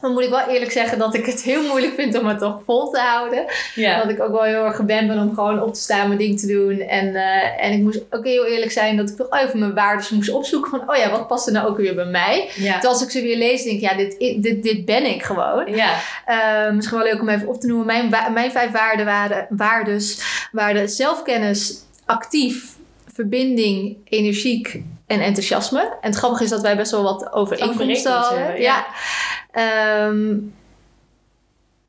Dan 0.02 0.12
moet 0.12 0.22
ik 0.22 0.31
wel 0.31 0.49
eerlijk 0.49 0.72
zeggen 0.72 0.99
dat 0.99 1.14
ik 1.14 1.26
het 1.26 1.43
heel 1.43 1.62
moeilijk 1.62 1.94
vind 1.94 2.19
om 2.19 2.26
het 2.26 2.38
toch 2.38 2.62
vol 2.64 2.90
te 2.90 2.99
houden. 2.99 3.44
Dat 3.75 4.10
ik 4.10 4.20
ook 4.20 4.31
wel 4.31 4.43
heel 4.43 4.64
erg 4.64 4.76
gewend 4.76 5.08
ben 5.08 5.19
om 5.19 5.34
gewoon 5.34 5.62
op 5.62 5.75
te 5.75 5.81
staan, 5.81 6.06
mijn 6.06 6.19
ding 6.19 6.40
te 6.40 6.46
doen. 6.46 6.81
En, 6.81 7.14
eh, 7.14 7.64
en 7.64 7.72
ik 7.72 7.82
moest 7.82 8.00
ook 8.10 8.25
heel 8.25 8.46
eerlijk 8.46 8.70
zijn 8.70 8.96
dat 8.96 9.08
ik 9.08 9.16
toch 9.16 9.38
even 9.38 9.58
mijn 9.58 9.75
waarden 9.75 10.06
moest 10.14 10.31
opzoeken. 10.31 10.70
Van, 10.70 10.90
oh 10.90 10.96
ja, 10.96 11.10
wat 11.10 11.26
past 11.26 11.46
er 11.46 11.52
nou 11.52 11.69
ook 11.69 11.76
weer 11.76 11.94
bij 11.94 12.04
mij? 12.04 12.50
Ja. 12.54 12.72
Terwijl 12.72 12.93
als 12.93 13.02
ik 13.02 13.10
ze 13.10 13.22
weer 13.22 13.37
lees, 13.37 13.62
denk 13.62 13.76
ik, 13.76 13.82
ja, 13.82 13.96
dit, 13.96 14.19
dit, 14.43 14.62
dit 14.62 14.84
ben 14.84 15.06
ik 15.06 15.22
gewoon. 15.22 15.75
Ja. 15.75 15.94
Eh, 16.26 16.75
misschien 16.75 16.99
wel 16.99 17.06
leuk 17.06 17.20
om 17.20 17.28
even 17.28 17.49
op 17.49 17.60
te 17.60 17.66
noemen. 17.66 17.87
Mijn, 17.87 18.32
mijn 18.32 18.50
vijf 18.50 18.70
waarden 18.70 19.06
waren, 19.06 19.46
waardes 19.50 20.22
waren 20.52 20.88
zelfkennis, 20.88 21.75
actief, 22.04 22.76
verbinding, 23.12 23.96
energiek 24.04 24.82
en 25.12 25.20
enthousiasme. 25.20 25.81
En 25.81 26.11
het 26.11 26.17
grappige 26.17 26.44
is 26.44 26.50
dat 26.50 26.61
wij 26.61 26.76
best 26.76 26.91
wel 26.91 27.03
wat 27.03 27.32
overeenkomsten 27.32 28.12
hadden. 28.12 28.38
hebben, 28.43 28.61
Ja. 28.61 28.87
Ehm, 29.50 30.35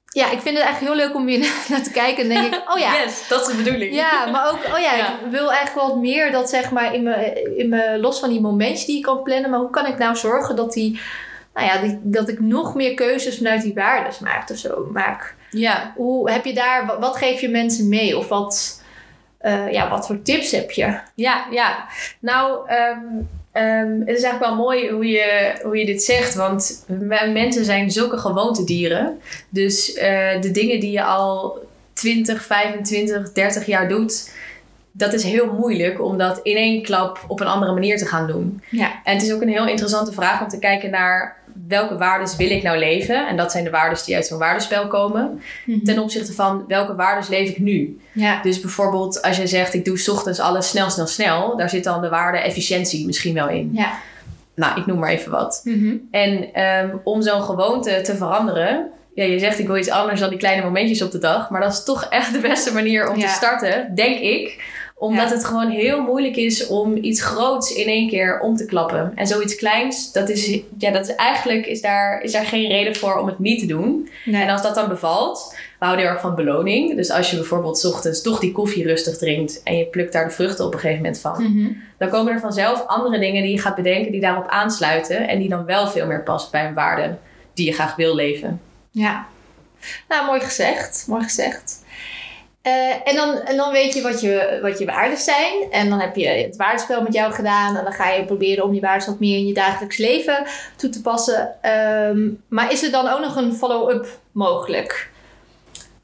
ja, 0.06 0.25
ik 0.31 0.42
vind 0.42 0.58
het 0.58 0.66
eigenlijk 0.66 0.96
heel 0.96 1.06
leuk 1.06 1.16
om 1.16 1.28
hier 1.28 1.40
naar 1.70 1.84
te 1.84 1.92
kijken. 1.92 2.24
En 2.24 2.30
denk 2.30 2.54
ik, 2.54 2.62
oh 2.74 2.80
ja, 2.80 2.94
Yes, 3.04 3.28
dat 3.28 3.42
is 3.42 3.48
de 3.56 3.64
bedoeling. 3.64 3.96
ja, 3.96 4.25
maar 4.25 4.50
ook, 4.50 4.60
oh 4.74 4.80
ja, 4.80 4.96
Ja. 4.96 5.08
ik 5.08 5.31
wil 5.31 5.52
eigenlijk 5.52 5.88
wat 5.88 5.98
meer 5.98 6.31
dat 6.31 6.50
zeg 6.50 6.72
maar 6.72 6.94
in 6.94 7.04
me, 7.04 7.44
in 7.58 7.70
me, 7.70 7.98
los 8.00 8.20
van 8.20 8.30
die 8.30 8.42
momentjes 8.42 8.86
die 8.86 8.98
ik 8.98 9.04
kan 9.04 9.24
plannen, 9.24 9.50
maar 9.50 9.60
hoe 9.60 9.70
kan 9.70 9.86
ik 9.86 9.98
nou 9.98 10.16
zorgen 10.16 10.56
dat 10.56 10.74
die, 10.74 11.00
nou 11.54 11.68
ja, 11.68 11.78
die, 11.81 12.00
dat 12.04 12.30
ik 12.30 12.40
nog 12.40 12.75
meer 12.75 12.94
keuzes 12.94 13.38
vanuit 13.38 13.62
die 13.62 13.74
waardes 13.74 14.20
maak 14.20 14.50
of 14.50 14.58
zo 14.58 14.88
maak. 14.92 15.36
Ja. 15.50 15.94
Hoe 15.96 16.31
heb 16.31 16.46
je 16.46 16.54
daar, 16.54 16.86
wat, 16.86 17.00
wat 17.00 17.18
geef 17.18 17.42
je 17.42 17.50
mensen 17.50 17.90
mee 17.90 18.18
of 18.18 18.28
wat, 18.28 18.81
eh, 19.44 19.72
ja, 19.72 19.90
wat 19.90 20.07
voor 20.07 20.22
tips 20.22 20.51
heb 20.51 20.72
je? 20.72 21.00
Ja, 21.16 21.45
ja. 21.51 21.86
Nou, 22.19 22.69
ehm, 22.69 23.00
ehm, 23.51 24.00
het 24.00 24.18
is 24.18 24.24
eigenlijk 24.24 24.40
wel 24.40 24.56
mooi 24.56 24.90
hoe 24.90 25.07
je, 25.07 25.54
hoe 25.63 25.78
je 25.78 25.86
dit 25.86 26.04
zegt. 26.04 26.36
Want 26.36 26.86
mensen 27.34 27.66
zijn 27.66 27.92
zulke 27.92 28.18
gewoontedieren. 28.18 29.19
Dus 29.50 29.94
eh, 29.94 30.42
de 30.42 30.51
dingen 30.51 30.80
die 30.80 30.92
je 30.92 31.04
al 31.04 31.60
20, 31.94 32.44
25, 32.44 33.31
30 33.31 33.66
jaar 33.66 33.90
doet... 33.90 34.31
Dat 34.95 35.13
is 35.13 35.24
heel 35.24 35.54
moeilijk 35.54 36.01
om 36.01 36.17
dat 36.17 36.39
in 36.44 36.56
één 36.56 36.82
klap 36.82 37.25
op 37.27 37.39
een 37.39 37.48
andere 37.48 37.74
manier 37.74 37.98
te 37.98 38.06
gaan 38.06 38.27
doen. 38.27 38.63
Ja. 38.70 38.91
En 39.03 39.13
het 39.13 39.24
is 39.24 39.34
ook 39.34 39.41
een 39.41 39.50
heel 39.50 39.67
interessante 39.67 40.13
vraag 40.13 40.41
om 40.41 40.48
te 40.48 40.60
kijken 40.60 40.89
naar 40.89 41.38
welke 41.67 41.98
waardes 41.98 42.36
wil 42.36 42.50
ik 42.51 42.63
nou 42.63 42.77
leven? 42.77 43.27
En 43.27 43.38
dat 43.38 43.51
zijn 43.51 43.63
de 43.63 43.70
waardes 43.70 44.03
die 44.03 44.15
uit 44.15 44.25
zo'n 44.27 44.39
waardespel 44.39 44.88
komen. 44.88 45.41
Ten 45.84 46.00
opzichte 46.00 46.34
van 46.34 46.63
welke 46.67 46.96
waardes 46.96 47.27
leef 47.27 47.50
ik 47.50 47.58
nu? 47.60 48.00
Ja. 48.12 48.41
Dus 48.41 48.60
bijvoorbeeld 48.60 49.22
als 49.22 49.38
je 49.38 49.48
zegt 49.48 49.74
ik 49.74 49.86
doe 49.86 49.98
's 49.98 50.08
ochtends 50.08 50.39
alles 50.39 50.70
snel, 50.70 50.89
snel, 50.89 51.08
snel. 51.08 51.58
Daar 51.58 51.70
zit 51.70 51.84
dan 51.84 52.01
de 52.01 52.10
waarde 52.10 52.38
efficiëntie 52.38 53.05
misschien 53.05 53.34
wel 53.34 53.50
in. 53.50 53.70
Ja. 53.74 53.91
Nou, 54.55 54.79
ik 54.79 54.86
noem 54.86 55.00
maar 55.00 55.10
even 55.10 55.32
wat. 55.32 55.62
Mhm. 55.63 55.96
En 56.12 56.53
ehm, 56.53 56.89
om 57.03 57.22
zo'n 57.22 57.41
gewoonte 57.43 58.01
te 58.01 58.15
veranderen... 58.15 58.88
Ja, 59.15 59.24
je 59.24 59.39
zegt 59.39 59.60
ik 59.60 59.67
wil 59.67 59.77
iets 59.77 59.89
anders 59.89 60.20
dan 60.20 60.29
die 60.29 60.38
kleine 60.38 60.63
momentjes 60.63 61.01
op 61.01 61.12
de 61.12 61.17
dag. 61.17 61.50
Maar 61.50 61.62
dat 61.62 61.72
is 61.72 61.84
toch 61.84 62.03
echt 62.10 62.34
de 62.34 62.39
beste 62.39 62.74
manier 62.74 63.10
om 63.10 63.17
Ja. 63.17 63.27
te 63.27 63.34
starten, 63.34 63.96
denk 63.96 64.20
ik. 64.20 64.63
Omdat 65.03 65.29
Ja. 65.29 65.36
het 65.36 65.45
gewoon 65.45 65.69
heel 65.69 66.01
moeilijk 66.01 66.36
is 66.36 66.67
om 66.67 66.95
iets 67.01 67.22
groots 67.22 67.74
in 67.74 67.88
één 67.88 68.10
keer 68.10 68.39
om 68.39 68.55
te 68.55 68.65
klappen. 68.65 69.12
En 69.15 69.27
zoiets 69.27 69.55
kleins, 69.55 70.12
dat 70.12 70.29
is, 70.29 70.60
ja, 70.77 70.91
dat 70.91 71.07
is 71.10 71.15
eigenlijk 71.15 71.65
is 71.65 71.81
daar, 71.81 72.22
is 72.22 72.31
daar 72.31 72.45
geen 72.45 72.67
reden 72.67 72.95
voor 72.95 73.17
om 73.17 73.27
het 73.27 73.39
niet 73.39 73.60
te 73.60 73.65
doen. 73.65 74.10
Nee. 74.25 74.41
En 74.41 74.50
als 74.50 74.62
dat 74.62 74.75
dan 74.75 74.88
bevalt, 74.88 75.55
we 75.79 75.86
houden 75.86 76.05
heel 76.05 76.13
erg 76.13 76.22
van 76.24 76.36
beloning. 76.36 76.95
Dus 76.95 77.10
als 77.12 77.29
je 77.31 77.36
bijvoorbeeld 77.36 77.77
's 77.79 77.86
ochtends 77.86 78.22
toch 78.22 78.39
die 78.39 78.51
koffie 78.51 78.83
rustig 78.83 79.17
drinkt 79.17 79.63
en 79.63 79.77
je 79.77 79.86
plukt 79.86 80.13
daar 80.13 80.25
de 80.25 80.31
vruchten 80.33 80.65
op 80.65 80.74
een 80.74 80.79
gegeven 80.79 81.01
moment 81.03 81.22
van, 81.22 81.43
Mhm. 81.43 81.72
dan 81.98 82.10
komen 82.10 82.33
er 82.33 82.39
vanzelf 82.39 82.88
andere 82.88 83.19
dingen 83.19 83.43
die 83.43 83.51
je 83.51 83.60
gaat 83.62 83.75
bedenken 83.75 84.12
die 84.12 84.22
daarop 84.22 84.48
aansluiten 84.48 85.27
en 85.27 85.39
die 85.39 85.50
dan 85.50 85.65
wel 85.65 85.88
veel 85.88 86.05
meer 86.05 86.24
passen 86.24 86.51
bij 86.51 86.65
een 86.65 86.74
waarde 86.74 87.15
die 87.53 87.65
je 87.65 87.74
graag 87.74 87.95
wil 87.95 88.15
leven. 88.15 88.62
Ja. 88.91 89.25
Nou, 90.10 90.25
mooi 90.25 90.39
gezegd. 90.39 91.05
Mooi 91.07 91.24
gezegd. 91.24 91.81
Eh, 92.63 93.08
en, 93.08 93.15
dan, 93.15 93.36
en 93.38 93.58
dan 93.58 93.72
weet 93.72 93.93
je 93.93 94.01
wat, 94.01 94.22
je 94.22 94.60
wat 94.62 94.79
je 94.79 94.86
waarden 94.86 95.17
zijn. 95.17 95.72
En 95.72 95.89
dan 95.89 96.00
heb 96.00 96.15
je 96.15 96.27
het 96.27 96.55
waardespel 96.55 97.01
met 97.01 97.13
jou 97.13 97.34
gedaan. 97.34 97.77
En 97.77 97.84
dan 97.84 97.93
ga 97.93 98.10
je 98.10 98.25
proberen 98.25 98.63
om 98.63 98.72
die 98.72 98.82
waarden 98.82 99.08
wat 99.08 99.20
meer 99.20 99.38
in 99.38 99.48
je 99.48 99.53
dagelijks 99.53 99.98
leven 99.98 100.46
toe 100.75 100.89
te 100.89 101.01
passen. 101.01 101.55
Ehm, 101.62 102.29
maar 102.48 102.72
is 102.72 102.84
er 102.84 102.91
dan 102.91 103.08
ook 103.08 103.20
nog 103.20 103.36
een 103.36 103.53
follow-up 103.53 104.20
mogelijk? 104.32 105.10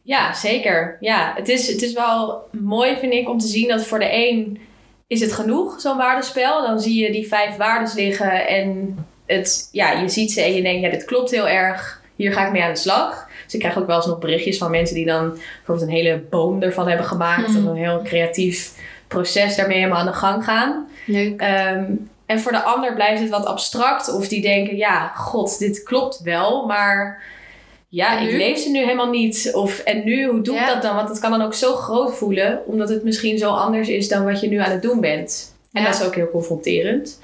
Ja, 0.01 0.33
zeker. 0.33 0.97
Ja, 0.99 1.33
het 1.35 1.49
is, 1.49 1.67
het 1.67 1.81
is 1.81 1.93
wel 1.93 2.47
mooi, 2.51 2.97
vind 2.97 3.13
ik, 3.13 3.29
om 3.29 3.39
te 3.39 3.47
zien 3.47 3.67
dat 3.67 3.85
voor 3.85 3.99
de 3.99 4.13
een 4.13 4.59
is 5.07 5.21
het 5.21 5.33
genoeg, 5.33 5.81
zo'n 5.81 5.97
waardespel. 5.97 6.61
Dan 6.61 6.79
zie 6.79 7.03
je 7.03 7.11
die 7.11 7.27
vijf 7.27 7.55
waardes 7.55 7.93
liggen 7.93 8.47
en 8.47 8.97
het, 9.25 9.69
ja, 9.71 9.91
je 9.91 10.09
ziet 10.09 10.31
ze 10.31 10.41
en 10.41 10.53
je 10.53 10.61
denkt, 10.61 10.81
ja, 10.81 10.89
dit 10.89 11.05
klopt 11.05 11.31
heel 11.31 11.47
erg. 11.47 12.01
Hier 12.15 12.33
ga 12.33 12.45
ik 12.45 12.51
mee 12.51 12.63
aan 12.63 12.73
de 12.73 12.79
slag. 12.79 13.28
Dus 13.49 13.53
ik 13.53 13.59
krijg 13.59 13.77
ook 13.77 13.87
wel 13.87 13.95
eens 13.95 14.05
nog 14.05 14.19
berichtjes 14.19 14.57
van 14.57 14.71
mensen 14.71 14.95
die 14.95 15.05
dan 15.05 15.29
bijvoorbeeld 15.29 15.87
een 15.87 15.95
hele 15.95 16.17
boom 16.29 16.61
ervan 16.61 16.87
hebben 16.87 17.05
gemaakt. 17.05 17.47
Of 17.47 17.55
een 17.55 17.75
heel 17.75 18.01
creatief 18.03 18.71
proces 19.07 19.55
daarmee 19.55 19.77
helemaal 19.77 19.99
aan 19.99 20.05
de 20.05 20.13
gang 20.13 20.43
gaan. 20.43 20.87
Leuk. 21.05 21.41
Ehm, 21.41 21.83
en 22.25 22.39
voor 22.39 22.51
de 22.51 22.61
ander 22.63 22.93
blijft 22.93 23.21
het 23.21 23.29
wat 23.29 23.45
abstract. 23.45 24.13
Of 24.13 24.27
die 24.27 24.41
denken, 24.41 24.75
ja, 24.77 25.07
god, 25.15 25.59
dit 25.59 25.83
klopt 25.83 26.19
wel, 26.23 26.65
maar 26.65 27.23
ja, 27.87 28.19
ik 28.19 28.31
leef 28.31 28.57
ze 28.59 28.69
nu 28.69 28.79
helemaal 28.79 29.09
niet. 29.09 29.49
Of, 29.53 29.79
en 29.79 30.03
nu, 30.05 30.27
hoe 30.27 30.41
doe 30.41 30.55
ik 30.55 30.59
Ja. 30.61 30.73
dat 30.73 30.81
dan? 30.81 30.95
Want 30.95 31.09
het 31.09 31.19
kan 31.19 31.31
dan 31.31 31.41
ook 31.41 31.53
zo 31.53 31.73
groot 31.75 32.15
voelen, 32.15 32.61
omdat 32.65 32.89
het 32.89 33.03
misschien 33.03 33.37
zo 33.37 33.51
anders 33.51 33.87
is 33.87 34.07
dan 34.07 34.25
wat 34.25 34.39
je 34.41 34.49
nu 34.49 34.57
aan 34.57 34.71
het 34.71 34.81
doen 34.81 35.01
bent. 35.01 35.55
En 35.73 35.81
Ja. 35.81 35.87
dat 35.87 35.99
is 35.99 36.05
ook 36.05 36.15
heel 36.15 36.29
confronterend. 36.29 37.19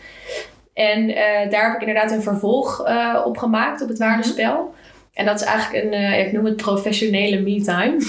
En 0.73 1.09
eh, 1.15 1.51
daar 1.51 1.63
heb 1.71 1.81
ik 1.81 1.87
inderdaad 1.87 2.11
een 2.11 2.21
vervolg 2.21 2.83
eh, 2.85 3.21
op 3.25 3.37
gemaakt, 3.37 3.81
op 3.81 3.87
het 3.87 3.99
Mhm. 3.99 4.07
waardespel. 4.07 4.73
En 5.15 5.25
dat 5.25 5.41
is 5.41 5.47
eigenlijk 5.47 5.83
een, 5.83 5.93
eh, 5.93 6.25
ik 6.25 6.31
noem 6.31 6.45
het 6.45 6.55
professionele 6.55 7.39
me-time. 7.39 7.97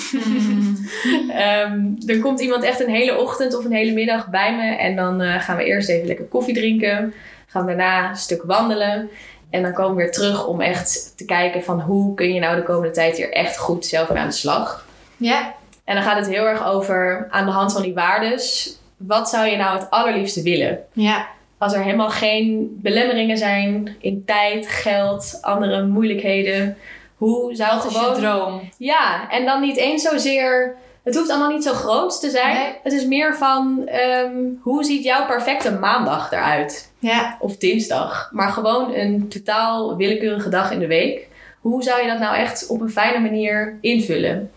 Ehm, 1.29 1.81
er 2.07 2.19
komt 2.21 2.41
iemand 2.41 2.65
echt 2.65 2.81
een 2.81 2.91
hele 2.91 3.19
ochtend 3.19 3.57
of 3.57 3.65
een 3.65 3.73
hele 3.73 3.93
middag 3.93 4.29
bij 4.29 4.57
me. 4.57 4.77
En 4.77 4.97
dan 4.97 5.21
eh, 5.21 5.41
gaan 5.41 5.57
we 5.57 5.65
eerst 5.65 5.89
even 5.89 6.07
lekker 6.07 6.25
koffie 6.25 6.55
drinken. 6.55 7.15
Gaan 7.47 7.63
we 7.63 7.77
daarna 7.77 8.09
een 8.09 8.17
stuk 8.17 8.43
wandelen. 8.43 9.11
En 9.51 9.63
dan 9.63 9.73
komen 9.73 9.97
we 9.97 10.03
weer 10.03 10.13
terug 10.13 10.47
om 10.47 10.61
echt 10.61 11.13
te 11.17 11.25
kijken 11.25 11.65
van 11.65 11.81
hoe 11.81 12.15
kun 12.15 12.35
je 12.35 12.41
nou 12.41 12.57
de 12.57 12.63
komende 12.63 12.95
tijd 12.95 13.17
hier 13.17 13.33
echt 13.33 13.59
goed 13.59 13.87
zelf 13.87 14.09
mee 14.09 14.19
aan 14.19 14.29
de 14.29 14.35
slag. 14.35 14.87
ja. 15.17 15.55
En 15.85 15.95
dan 15.95 16.05
gaat 16.05 16.17
het 16.17 16.29
heel 16.29 16.45
erg 16.45 16.67
over 16.67 17.27
aan 17.31 17.45
de 17.47 17.53
hand 17.53 17.73
van 17.73 17.83
die 17.83 17.95
waardes. 17.95 18.77
Wat 18.97 19.29
zou 19.29 19.47
je 19.47 19.57
nou 19.57 19.79
het 19.79 19.91
allerliefste 19.91 20.43
willen? 20.43 20.79
Ja. 20.93 21.29
Als 21.59 21.75
er 21.75 21.83
helemaal 21.83 22.11
geen 22.11 22.79
belemmeringen 22.83 23.39
zijn 23.39 23.97
in 24.01 24.23
tijd, 24.25 24.69
geld, 24.69 25.39
andere 25.41 25.87
moeilijkheden. 25.87 26.77
Hoe 27.17 27.55
zou 27.55 27.77
Wat 27.77 27.87
is 27.87 27.93
je 27.93 27.99
gewoon 27.99 28.15
droom? 28.15 28.61
ja, 28.79 29.31
en 29.31 29.45
dan 29.45 29.61
niet 29.61 29.77
eens 29.77 30.03
zozeer. 30.03 30.77
Het 31.05 31.15
hoeft 31.15 31.31
allemaal 31.31 31.51
niet 31.51 31.63
zo 31.65 31.73
groot 31.73 32.21
te 32.21 32.31
zijn. 32.31 32.55
Nee. 32.55 32.75
Het 32.83 32.93
is 32.93 33.07
meer 33.07 33.37
van 33.37 33.87
ehm, 33.87 34.37
hoe 34.61 34.85
ziet 34.85 35.05
jouw 35.05 35.27
perfecte 35.27 35.71
maandag 35.73 36.33
eruit? 36.33 36.93
Ja. 36.99 37.37
Of 37.41 37.57
dinsdag. 37.57 38.31
Maar 38.33 38.49
gewoon 38.49 38.95
een 38.95 39.29
totaal 39.29 39.97
willekeurige 39.97 40.49
dag 40.49 40.71
in 40.71 40.79
de 40.79 40.87
week. 40.87 41.29
Hoe 41.61 41.83
zou 41.83 42.03
je 42.03 42.09
dat 42.09 42.19
nou 42.19 42.37
echt 42.37 42.67
op 42.67 42.81
een 42.81 42.91
fijne 42.91 43.19
manier 43.19 43.79
invullen? 43.81 44.51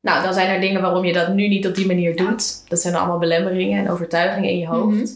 Nou, 0.00 0.22
dan 0.22 0.34
zijn 0.34 0.48
er 0.48 0.60
dingen 0.60 0.82
waarom 0.82 1.04
je 1.04 1.12
dat 1.12 1.28
nu 1.28 1.48
niet 1.48 1.66
op 1.66 1.74
die 1.74 1.86
manier 1.86 2.16
doet. 2.16 2.68
Dat 2.68 2.80
zijn 2.80 2.94
allemaal 2.94 3.18
belemmeringen 3.18 3.84
en 3.84 3.90
overtuigingen 3.90 4.50
in 4.50 4.58
je 4.58 4.66
hoofd. 4.66 4.96
Mhm. 4.96 5.06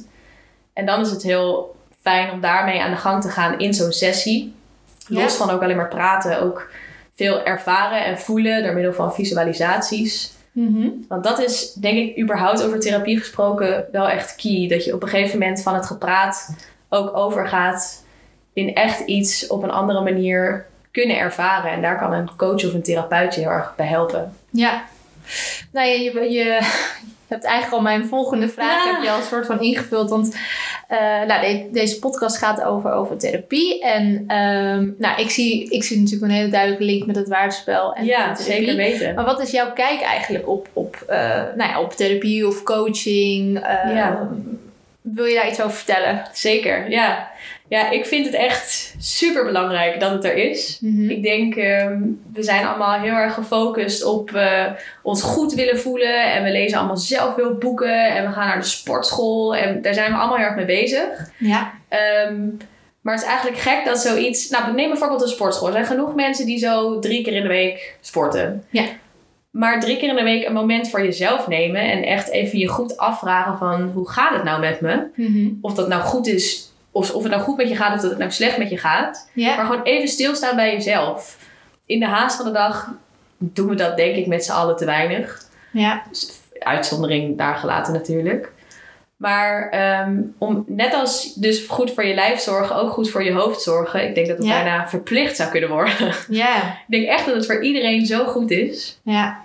En 0.72 0.86
dan 0.86 1.00
is 1.00 1.10
het 1.10 1.22
heel 1.22 1.76
fijn 2.00 2.30
om 2.30 2.40
daarmee 2.40 2.80
aan 2.82 2.90
de 2.90 2.96
gang 2.96 3.22
te 3.22 3.28
gaan 3.28 3.58
in 3.58 3.74
zo'n 3.74 3.92
sessie. 3.92 4.54
Los 5.08 5.22
Ja. 5.22 5.28
van 5.44 5.50
ook 5.50 5.62
alleen 5.62 5.76
maar 5.76 5.88
praten, 5.88 6.42
ook 6.42 6.68
veel 7.14 7.44
ervaren 7.44 8.04
en 8.04 8.18
voelen 8.18 8.62
door 8.62 8.74
middel 8.74 8.92
van 8.92 9.14
visualisaties. 9.14 10.32
Mhm. 10.52 10.88
Want 11.08 11.24
dat 11.24 11.38
is, 11.38 11.72
denk 11.72 11.98
ik, 11.98 12.18
überhaupt 12.18 12.62
over 12.64 12.80
therapie 12.80 13.18
gesproken 13.18 13.84
wel 13.92 14.08
echt 14.08 14.34
key. 14.34 14.68
Dat 14.68 14.84
je 14.84 14.94
op 14.94 15.02
een 15.02 15.08
gegeven 15.08 15.38
moment 15.38 15.62
van 15.62 15.74
het 15.74 15.86
gepraat 15.86 16.54
ook 16.88 17.16
overgaat 17.16 18.04
in 18.52 18.74
echt 18.74 19.00
iets 19.00 19.46
op 19.46 19.62
een 19.62 19.70
andere 19.70 20.00
manier 20.00 20.66
kunnen 20.90 21.18
ervaren. 21.18 21.70
En 21.70 21.82
daar 21.82 21.98
kan 21.98 22.12
een 22.12 22.30
coach 22.36 22.64
of 22.64 22.72
een 22.74 22.82
therapeut 22.82 23.34
je 23.34 23.40
heel 23.40 23.50
erg 23.50 23.74
bij 23.76 23.86
helpen. 23.86 24.32
Ja. 24.50 24.84
Nou 25.72 25.88
ja, 25.88 25.94
je, 25.94 26.30
je 26.30 26.60
hebt 27.28 27.44
eigenlijk 27.44 27.76
al 27.76 27.82
mijn 27.82 28.06
volgende 28.06 28.48
vraag 28.48 28.84
Ja. 28.84 28.92
heb 28.94 29.02
je 29.02 29.10
al 29.10 29.16
een 29.16 29.22
soort 29.22 29.46
van 29.46 29.60
ingevuld. 29.60 30.10
Want 30.10 30.36
eh, 30.88 30.98
nou, 30.98 31.40
de- 31.40 31.68
deze 31.72 31.98
podcast 31.98 32.38
gaat 32.38 32.62
over, 32.62 32.92
over 32.92 33.18
therapie. 33.18 33.82
En 33.82 34.24
ehm, 34.26 34.88
nou, 34.98 35.20
ik, 35.20 35.30
zie, 35.30 35.70
ik 35.70 35.84
zie 35.84 35.96
natuurlijk 35.98 36.24
een 36.32 36.36
hele 36.38 36.48
duidelijke 36.50 36.84
link 36.84 37.06
met 37.06 37.16
het 37.16 37.28
waardespel 37.28 37.94
en 37.94 38.04
ja, 38.04 38.34
zeker 38.34 38.76
weten. 38.76 39.14
Maar 39.14 39.24
wat 39.24 39.40
is 39.40 39.50
jouw 39.50 39.72
kijk 39.72 40.00
eigenlijk 40.00 40.48
op, 40.48 40.68
op, 40.72 40.96
eh, 41.06 41.18
nou 41.56 41.70
ja, 41.70 41.80
op 41.80 41.92
therapie 41.92 42.46
of 42.46 42.62
coaching? 42.62 43.58
Eh, 43.62 43.94
Ja. 43.94 44.28
Wil 45.00 45.24
je 45.24 45.34
daar 45.34 45.48
iets 45.48 45.60
over 45.62 45.76
vertellen? 45.76 46.22
Zeker, 46.32 46.90
ja. 46.90 47.30
Ja, 47.68 47.90
ik 47.90 48.06
vind 48.06 48.26
het 48.26 48.34
echt 48.34 48.94
super 48.98 49.44
belangrijk 49.44 50.00
dat 50.00 50.10
het 50.10 50.24
er 50.24 50.34
is. 50.34 50.78
Mhm. 50.80 51.10
Ik 51.10 51.22
denk, 51.22 51.54
ehm, 51.54 52.02
we 52.32 52.42
zijn 52.42 52.66
allemaal 52.66 53.00
heel 53.00 53.14
erg 53.14 53.34
gefocust 53.34 54.04
op 54.04 54.34
eh, 54.34 54.64
ons 55.02 55.22
goed 55.22 55.54
willen 55.54 55.78
voelen. 55.78 56.32
En 56.32 56.42
we 56.42 56.50
lezen 56.50 56.78
allemaal 56.78 56.96
zelf 56.96 57.34
veel 57.34 57.54
boeken. 57.54 58.14
En 58.14 58.26
we 58.26 58.32
gaan 58.32 58.46
naar 58.46 58.60
de 58.60 58.66
sportschool. 58.66 59.56
En 59.56 59.82
daar 59.82 59.94
zijn 59.94 60.12
we 60.12 60.18
allemaal 60.18 60.36
heel 60.36 60.46
erg 60.46 60.56
mee 60.56 60.64
bezig. 60.64 61.30
Ja. 61.38 61.72
Ehm, 61.88 62.48
maar 63.00 63.14
het 63.14 63.22
is 63.22 63.28
eigenlijk 63.28 63.58
gek 63.58 63.84
dat 63.84 63.98
zoiets... 63.98 64.48
Nou, 64.48 64.74
neem 64.74 64.88
bijvoorbeeld 64.88 65.22
een 65.22 65.28
sportschool. 65.28 65.66
Er 65.66 65.72
zijn 65.72 65.86
genoeg 65.86 66.14
mensen 66.14 66.46
die 66.46 66.58
zo 66.58 66.98
drie 66.98 67.22
keer 67.22 67.32
in 67.32 67.42
de 67.42 67.48
week 67.48 67.96
sporten. 68.00 68.64
Ja. 68.70 68.84
Maar 69.50 69.80
drie 69.80 69.96
keer 69.96 70.08
in 70.08 70.16
de 70.16 70.22
week 70.22 70.46
een 70.46 70.52
moment 70.52 70.90
voor 70.90 71.04
jezelf 71.04 71.48
nemen. 71.48 71.80
En 71.80 72.02
echt 72.02 72.28
even 72.28 72.58
je 72.58 72.68
goed 72.68 72.96
afvragen 72.96 73.58
van... 73.58 73.90
Hoe 73.94 74.10
gaat 74.10 74.34
het 74.34 74.44
nou 74.44 74.60
met 74.60 74.80
me? 74.80 75.06
Mhm. 75.14 75.48
Of 75.60 75.74
dat 75.74 75.88
nou 75.88 76.02
goed 76.02 76.26
is... 76.26 76.74
Of, 76.96 77.10
of 77.14 77.22
het 77.22 77.32
nou 77.32 77.42
goed 77.44 77.56
met 77.56 77.68
je 77.68 77.76
gaat 77.76 77.94
of 77.94 78.00
dat 78.00 78.10
het 78.10 78.18
nou 78.18 78.30
slecht 78.30 78.58
met 78.58 78.70
je 78.70 78.78
gaat. 78.78 79.30
Maar 79.56 79.66
gewoon 79.66 79.82
even 79.82 80.08
stilstaan 80.08 80.56
bij 80.56 80.72
jezelf. 80.72 81.36
In 81.86 82.00
de 82.00 82.06
haast 82.06 82.36
van 82.36 82.44
de 82.46 82.52
dag 82.52 82.90
doen 83.38 83.68
we 83.68 83.74
dat 83.74 83.96
denk 83.96 84.16
ik 84.16 84.26
met 84.26 84.44
z'n 84.44 84.52
allen 84.52 84.76
te 84.76 84.84
weinig. 84.84 85.42
Ja. 85.72 86.02
Uitzondering 86.58 87.38
daar 87.38 87.54
gelaten 87.56 87.92
natuurlijk. 87.92 88.52
Maar 89.16 89.68
ehm, 89.70 90.20
om 90.38 90.64
net 90.66 90.94
als 90.94 91.34
dus 91.34 91.66
goed 91.66 91.90
voor 91.92 92.04
je 92.06 92.14
lijf 92.14 92.40
zorgen, 92.40 92.76
ook 92.76 92.90
goed 92.92 93.10
voor 93.10 93.24
je 93.24 93.32
hoofd 93.32 93.62
zorgen. 93.62 94.08
Ik 94.08 94.14
denk 94.14 94.26
dat 94.26 94.36
het 94.36 94.46
Ja. 94.46 94.52
bijna 94.62 94.88
verplicht 94.88 95.36
zou 95.36 95.50
kunnen 95.50 95.70
worden. 95.70 96.14
Ja. 96.28 96.56
ik 96.56 96.84
denk 96.88 97.06
echt 97.08 97.26
dat 97.26 97.34
het 97.34 97.46
voor 97.46 97.62
iedereen 97.64 98.06
zo 98.06 98.24
goed 98.24 98.50
is. 98.50 98.98
Ja. 99.02 99.40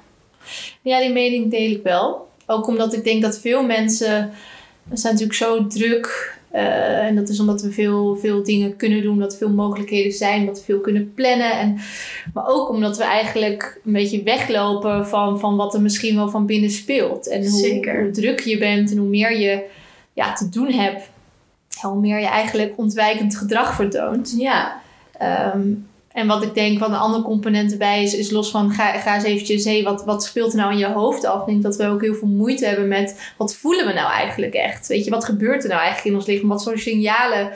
ja, 0.81 0.99
die 0.99 1.11
mening 1.13 1.51
deel 1.51 1.71
ik 1.71 1.83
wel. 1.83 2.29
Ook 2.45 2.67
omdat 2.67 2.93
ik 2.93 3.03
denk 3.03 3.21
dat 3.21 3.39
veel 3.39 3.63
mensen... 3.63 4.33
We 4.83 4.97
zijn 4.97 5.13
natuurlijk 5.13 5.39
zo 5.39 5.67
druk. 5.67 6.39
Eh, 6.51 7.05
en 7.05 7.15
dat 7.15 7.29
is 7.29 7.39
omdat 7.39 7.61
we 7.61 7.71
veel, 7.71 8.15
veel 8.15 8.43
dingen 8.43 8.75
kunnen 8.75 9.01
doen. 9.01 9.19
Dat 9.19 9.31
er 9.31 9.37
veel 9.37 9.49
mogelijkheden 9.49 10.11
zijn. 10.11 10.45
Dat 10.45 10.57
we 10.57 10.63
veel 10.63 10.79
kunnen 10.79 11.13
plannen. 11.13 11.59
En, 11.59 11.77
maar 12.33 12.47
ook 12.47 12.69
omdat 12.69 12.97
we 12.97 13.03
eigenlijk 13.03 13.79
een 13.85 13.91
beetje 13.91 14.23
weglopen 14.23 15.07
van, 15.07 15.39
van 15.39 15.55
wat 15.55 15.73
er 15.73 15.81
misschien 15.81 16.15
wel 16.15 16.29
van 16.29 16.45
binnen 16.45 16.69
speelt. 16.69 17.27
En 17.27 17.41
hoe, 17.41 17.59
Zeker. 17.59 18.01
hoe 18.01 18.11
druk 18.11 18.39
je 18.39 18.57
bent 18.57 18.91
en 18.91 18.97
hoe 18.97 19.09
meer 19.09 19.39
je 19.39 19.63
ja, 20.13 20.33
te 20.33 20.49
doen 20.49 20.71
hebt. 20.71 21.09
Hoe 21.81 21.99
meer 21.99 22.19
je 22.19 22.27
eigenlijk 22.27 22.73
ontwijkend 22.77 23.37
gedrag 23.37 23.75
vertoont. 23.75 24.35
Ja, 24.37 24.81
Ehm, 25.21 25.73
en 26.13 26.27
wat 26.27 26.43
ik 26.43 26.53
denk, 26.53 26.79
wat 26.79 26.89
een 26.89 26.95
andere 26.95 27.23
component 27.23 27.71
erbij 27.71 28.03
is, 28.03 28.13
is 28.13 28.31
los 28.31 28.51
van 28.51 28.71
ga, 28.71 28.99
ga 28.99 29.15
eens 29.15 29.23
eventjes, 29.23 29.63
hey, 29.63 29.83
wat, 29.83 30.05
wat 30.05 30.23
speelt 30.23 30.51
er 30.51 30.57
nou 30.57 30.71
in 30.71 30.77
je 30.77 30.87
hoofd 30.87 31.25
af? 31.25 31.39
Ik 31.39 31.45
denk 31.45 31.63
dat 31.63 31.75
we 31.75 31.87
ook 31.87 32.01
heel 32.01 32.15
veel 32.15 32.27
moeite 32.27 32.65
hebben 32.65 32.87
met 32.87 33.33
wat 33.37 33.55
voelen 33.55 33.87
we 33.87 33.93
nou 33.93 34.11
eigenlijk 34.11 34.53
echt? 34.53 34.87
Weet 34.87 35.05
je, 35.05 35.11
wat 35.11 35.25
gebeurt 35.25 35.63
er 35.63 35.69
nou 35.69 35.81
eigenlijk 35.81 36.09
in 36.09 36.15
ons 36.15 36.25
lichaam? 36.25 36.49
Wat 36.49 36.63
voor 36.63 36.79
signalen 36.79 37.51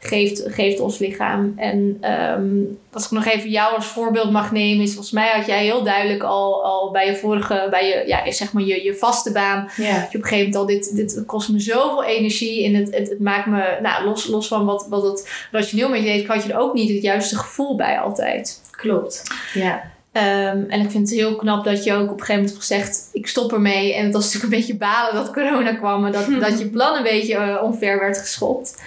geeft, 0.00 0.42
geeft 0.46 0.80
ons 0.80 0.98
lichaam? 0.98 1.52
En 1.56 1.96
ehm, 2.00 2.48
als 2.92 3.04
ik 3.04 3.10
nog 3.10 3.26
even 3.26 3.50
jou 3.50 3.74
als 3.74 3.86
voorbeeld 3.86 4.30
mag 4.30 4.52
nemen, 4.52 4.82
is 4.82 4.92
volgens 4.92 5.14
mij 5.14 5.32
had 5.32 5.46
jij 5.46 5.64
heel 5.64 5.82
duidelijk 5.82 6.22
al, 6.22 6.64
al 6.64 6.90
bij 6.90 7.06
je 7.06 7.16
vorige, 7.16 7.66
bij 7.70 7.88
je, 7.88 8.04
ja, 8.06 8.32
zeg 8.32 8.52
maar 8.52 8.62
je, 8.62 8.84
je 8.84 8.94
vaste 8.94 9.32
baan, 9.32 9.62
dat 9.64 9.86
je 9.86 9.92
op 9.92 10.14
een 10.14 10.22
gegeven 10.22 10.36
moment 10.36 10.56
al, 10.56 10.66
dit, 10.66 10.96
dit 10.96 11.22
kost 11.26 11.48
me 11.48 11.60
zoveel 11.60 12.04
energie 12.04 12.64
en 12.64 12.74
het, 12.74 12.94
het, 12.94 13.08
het 13.08 13.20
maakt 13.20 13.46
me, 13.46 13.78
nou, 13.82 14.04
los, 14.04 14.26
los 14.26 14.48
van 14.48 14.64
wat, 14.64 14.86
wat 14.88 15.02
het 15.02 15.48
rationeel 15.50 15.88
met 15.88 16.00
je 16.00 16.06
deed, 16.06 16.26
had 16.26 16.44
je 16.44 16.52
er 16.52 16.58
ook 16.58 16.74
niet 16.74 16.90
het 16.90 17.02
juiste 17.02 17.36
gevoel 17.36 17.76
bij 17.76 17.98
altijd. 18.00 18.62
klopt. 18.70 19.22
Ja. 19.54 19.96
Ehm, 20.12 20.64
en 20.68 20.80
ik 20.80 20.90
vind 20.90 21.08
het 21.08 21.18
heel 21.18 21.36
knap 21.36 21.64
dat 21.64 21.84
je 21.84 21.92
ook 21.92 22.10
op 22.10 22.20
een 22.20 22.24
gegeven 22.24 22.34
moment 22.34 22.50
hebt 22.50 22.64
gezegd, 22.64 23.08
ik 23.12 23.26
stop 23.26 23.52
ermee. 23.52 23.94
En 23.94 24.04
het 24.04 24.12
was 24.12 24.24
natuurlijk 24.24 24.52
een 24.52 24.58
beetje 24.58 24.76
balen 24.76 25.14
dat 25.14 25.32
corona 25.32 25.74
kwam 25.74 26.06
en 26.06 26.12
dat, 26.12 26.26
dat 26.50 26.58
je 26.58 26.68
plan 26.68 26.96
een 26.96 27.02
beetje 27.02 27.62
omver 27.62 27.98
werd 27.98 28.18
geschopt. 28.18 28.82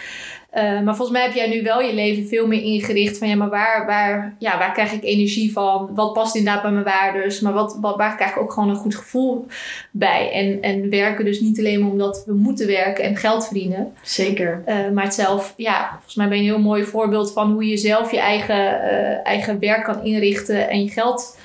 Eh, 0.52 0.82
maar 0.82 0.96
volgens 0.96 1.18
mij 1.18 1.22
heb 1.22 1.34
jij 1.36 1.50
nu 1.50 1.64
wel 1.64 1.82
je 1.82 1.94
leven 1.94 2.28
veel 2.28 2.48
meer 2.48 2.64
ingericht 2.64 3.18
van 3.18 3.28
ja, 3.28 3.36
maar 3.36 3.50
waar, 3.50 3.86
waar, 3.86 4.36
ja, 4.40 4.58
waar 4.58 4.74
krijg 4.74 4.92
ik 4.92 5.04
energie 5.04 5.52
van? 5.52 5.90
Wat 5.94 6.14
past 6.14 6.36
inderdaad 6.36 6.62
bij 6.62 6.72
mijn 6.72 6.84
waardes? 6.84 7.40
Maar 7.40 7.54
wat, 7.54 7.78
wat, 7.82 7.96
waar 7.96 8.16
krijg 8.16 8.32
ik 8.32 8.42
ook 8.42 8.54
gewoon 8.54 8.70
een 8.70 8.76
goed 8.76 8.96
gevoel 8.96 9.46
bij? 9.92 10.32
En, 10.32 10.62
en 10.62 10.90
werken 10.90 11.26
dus 11.26 11.40
niet 11.40 11.60
alleen 11.60 11.80
maar 11.80 11.90
omdat 11.90 12.24
we 12.26 12.34
moeten 12.34 12.68
werken 12.68 13.04
en 13.04 13.16
geld 13.16 13.46
verdienen. 13.46 13.94
Zeker. 14.02 14.64
Uh, 14.68 14.90
maar 14.90 15.04
het 15.04 15.14
zelf, 15.14 15.54
ja, 15.58 15.90
volgens 15.92 16.16
mij 16.16 16.28
ben 16.28 16.38
je 16.38 16.44
een 16.44 16.50
heel 16.50 16.64
mooi 16.64 16.84
voorbeeld 16.84 17.34
van 17.34 17.52
hoe 17.52 17.68
je 17.68 17.78
zelf 17.78 18.12
je 18.12 18.20
eigen, 18.20 18.56
uh, 18.56 19.28
eigen 19.28 19.60
werk 19.60 19.84
kan 19.84 20.04
inrichten 20.04 20.70
en 20.70 20.84
je 20.84 20.90
geld 20.90 21.38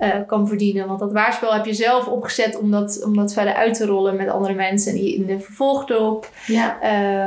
uh, 0.00 0.14
kan 0.26 0.48
verdienen. 0.48 0.86
Want 0.86 0.98
dat 0.98 1.12
waarspel 1.12 1.54
heb 1.54 1.64
je 1.64 1.74
zelf 1.74 2.06
opgezet 2.06 2.58
om 2.58 2.70
dat, 2.70 3.04
om 3.04 3.16
dat 3.16 3.32
verder 3.32 3.54
uit 3.54 3.74
te 3.74 3.86
rollen 3.86 4.16
met 4.16 4.28
andere 4.28 4.54
mensen 4.54 4.92
en 4.92 4.98
die 4.98 5.14
in 5.14 5.26
de 5.26 5.40
vervolgdop. 5.40 6.30
Ja. 6.46 6.78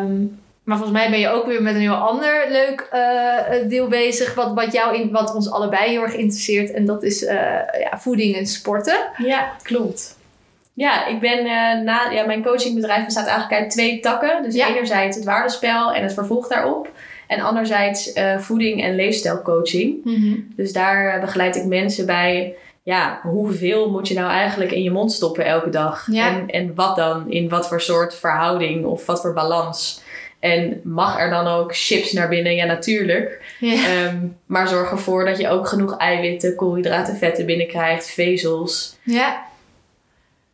Um, 0.02 0.40
Maar 0.70 0.78
volgens 0.78 1.00
mij 1.00 1.10
ben 1.10 1.20
je 1.20 1.30
ook 1.30 1.46
weer 1.46 1.62
met 1.62 1.76
een 1.76 1.82
heel 1.82 1.94
ander 1.94 2.46
leuk 2.50 2.88
eh, 2.92 3.70
deel 3.70 3.88
bezig. 3.88 4.34
Wat, 4.34 4.54
wat, 4.54 4.72
jou 4.72 4.96
in, 4.96 5.12
wat 5.12 5.36
ons 5.36 5.52
allebei 5.52 5.90
heel 5.90 6.02
erg 6.02 6.14
interesseert. 6.16 6.72
En 6.72 6.86
dat 6.86 7.04
is 7.04 7.26
eh, 7.26 7.36
ja, 7.82 7.98
voeding 7.98 8.36
en 8.36 8.46
sporten. 8.46 8.98
Ja, 9.18 9.52
klopt. 9.62 10.18
Ja, 10.74 11.08
ik 11.08 11.20
ben 11.20 11.40
uh, 11.40 11.84
na 11.84 12.10
ja, 12.12 12.26
mijn 12.26 12.44
coachingbedrijf 12.44 13.06
bestaat 13.06 13.28
eigenlijk 13.28 13.62
uit 13.62 13.72
twee 13.72 14.00
takken. 14.00 14.44
Dus 14.44 14.56
Ja. 14.56 14.68
enerzijds 14.68 15.16
het 15.16 15.26
waardespel 15.26 15.94
en 15.94 16.04
het 16.04 16.14
vervolg 16.14 16.48
daarop. 16.48 16.90
En 17.28 17.42
anderzijds 17.42 18.14
eh, 18.14 18.38
voeding 18.38 18.84
en 18.84 18.96
leefstijlcoaching. 18.96 19.96
Dus 20.56 20.74
daar 20.74 21.14
eh, 21.14 21.22
begeleid 21.22 21.56
ik 21.56 21.66
mensen 21.66 22.06
bij. 22.06 22.56
Ja, 22.84 23.20
hoeveel 23.24 23.90
moet 23.90 24.08
je 24.08 24.14
nou 24.14 24.32
eigenlijk 24.32 24.72
in 24.72 24.84
je 24.84 24.92
mond 24.92 25.12
stoppen 25.12 25.46
elke 25.46 25.70
dag? 25.70 26.08
Ja. 26.12 26.28
En, 26.28 26.48
en 26.48 26.76
wat 26.76 26.96
dan? 26.96 27.32
In 27.32 27.50
wat 27.50 27.68
voor 27.68 27.82
soort 27.82 28.16
verhouding 28.16 28.86
of 28.86 29.06
wat 29.06 29.22
voor 29.22 29.34
balans? 29.34 30.02
En 30.40 30.82
mag 30.84 31.20
er 31.20 31.30
dan 31.30 31.48
ook 31.48 31.76
chips 31.76 32.12
naar 32.14 32.30
binnen? 32.30 32.56
Ja, 32.56 32.66
natuurlijk. 32.66 33.42
Ja. 33.60 33.74
Ehm, 33.88 34.18
maar 34.46 34.68
zorg 34.68 34.92
ervoor 34.92 35.26
dat 35.26 35.38
je 35.38 35.50
ook 35.50 35.68
genoeg 35.68 35.98
eiwitten, 35.98 36.56
koolhydraten, 36.56 37.16
vetten 37.18 37.46
binnenkrijgt, 37.46 38.08
vezels. 38.10 38.98
ja. 39.04 39.48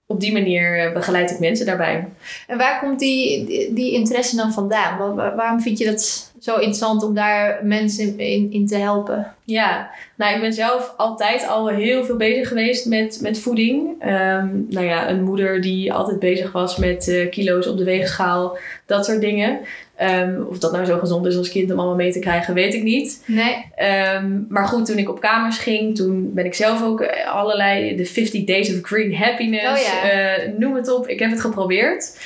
Op 0.07 0.19
die 0.19 0.31
manier 0.33 0.79
eh, 0.79 0.93
begeleid 0.93 1.31
ik 1.31 1.39
mensen 1.39 1.65
daarbij. 1.65 2.07
En 2.47 2.57
waar 2.57 2.79
komt 2.79 2.99
die, 2.99 3.45
die, 3.45 3.73
die 3.73 3.93
interesse 3.93 4.35
dan 4.35 4.53
vandaan? 4.53 4.97
Wa- 4.97 5.13
wa- 5.13 5.35
waarom 5.35 5.61
vind 5.61 5.77
je 5.77 5.85
dat 5.85 6.31
zo 6.45 6.53
interessant 6.53 7.03
om 7.03 7.13
daar 7.13 7.59
mensen 7.63 8.19
in, 8.19 8.51
in, 8.51 8.67
te 8.67 8.75
helpen? 8.75 9.33
Ja, 9.43 9.89
nou 10.15 10.35
ik 10.35 10.41
ben 10.41 10.53
zelf 10.53 10.93
altijd 10.97 11.47
al 11.47 11.67
heel 11.67 12.03
veel 12.03 12.15
bezig 12.15 12.47
geweest 12.47 12.85
met, 12.85 13.19
met 13.21 13.39
voeding. 13.39 13.95
Ehm, 13.99 14.47
nou 14.69 14.85
ja, 14.85 15.09
een 15.09 15.23
moeder 15.23 15.61
die 15.61 15.93
altijd 15.93 16.19
bezig 16.19 16.51
was 16.51 16.77
met 16.77 17.07
eh, 17.07 17.29
kilo's 17.29 17.67
op 17.67 17.77
de 17.77 17.83
weegschaal, 17.83 18.57
dat 18.85 19.05
soort 19.05 19.21
dingen. 19.21 19.59
Ehm, 19.95 20.41
of 20.49 20.59
dat 20.59 20.71
nou 20.71 20.85
zo 20.85 20.97
gezond 20.97 21.25
is 21.25 21.37
als 21.37 21.49
kind 21.49 21.71
om 21.71 21.77
allemaal 21.77 21.95
mee 21.95 22.11
te 22.11 22.19
krijgen, 22.19 22.53
weet 22.53 22.73
ik 22.73 22.83
niet. 22.83 23.23
Nee. 23.25 23.65
Ehm, 23.75 24.39
maar 24.49 24.67
goed, 24.67 24.85
toen 24.85 24.97
ik 24.97 25.09
op 25.09 25.19
kamers 25.19 25.57
ging, 25.57 25.95
toen 25.95 26.33
ben 26.33 26.45
ik 26.45 26.53
zelf 26.53 26.83
ook 26.83 27.01
eh, 27.01 27.33
allerlei, 27.35 27.95
de 27.95 28.05
50 28.05 28.43
Days 28.43 28.73
of 28.73 28.79
Green 28.81 29.15
Happiness, 29.15 29.81
Oh 29.81 29.85
ja. 29.85 30.09
eh, 30.09 30.51
noem 30.57 30.75
het 30.75 30.93
op. 30.93 31.07
Ik 31.07 31.19
heb 31.19 31.29
het 31.29 31.41
geprobeerd. 31.41 32.17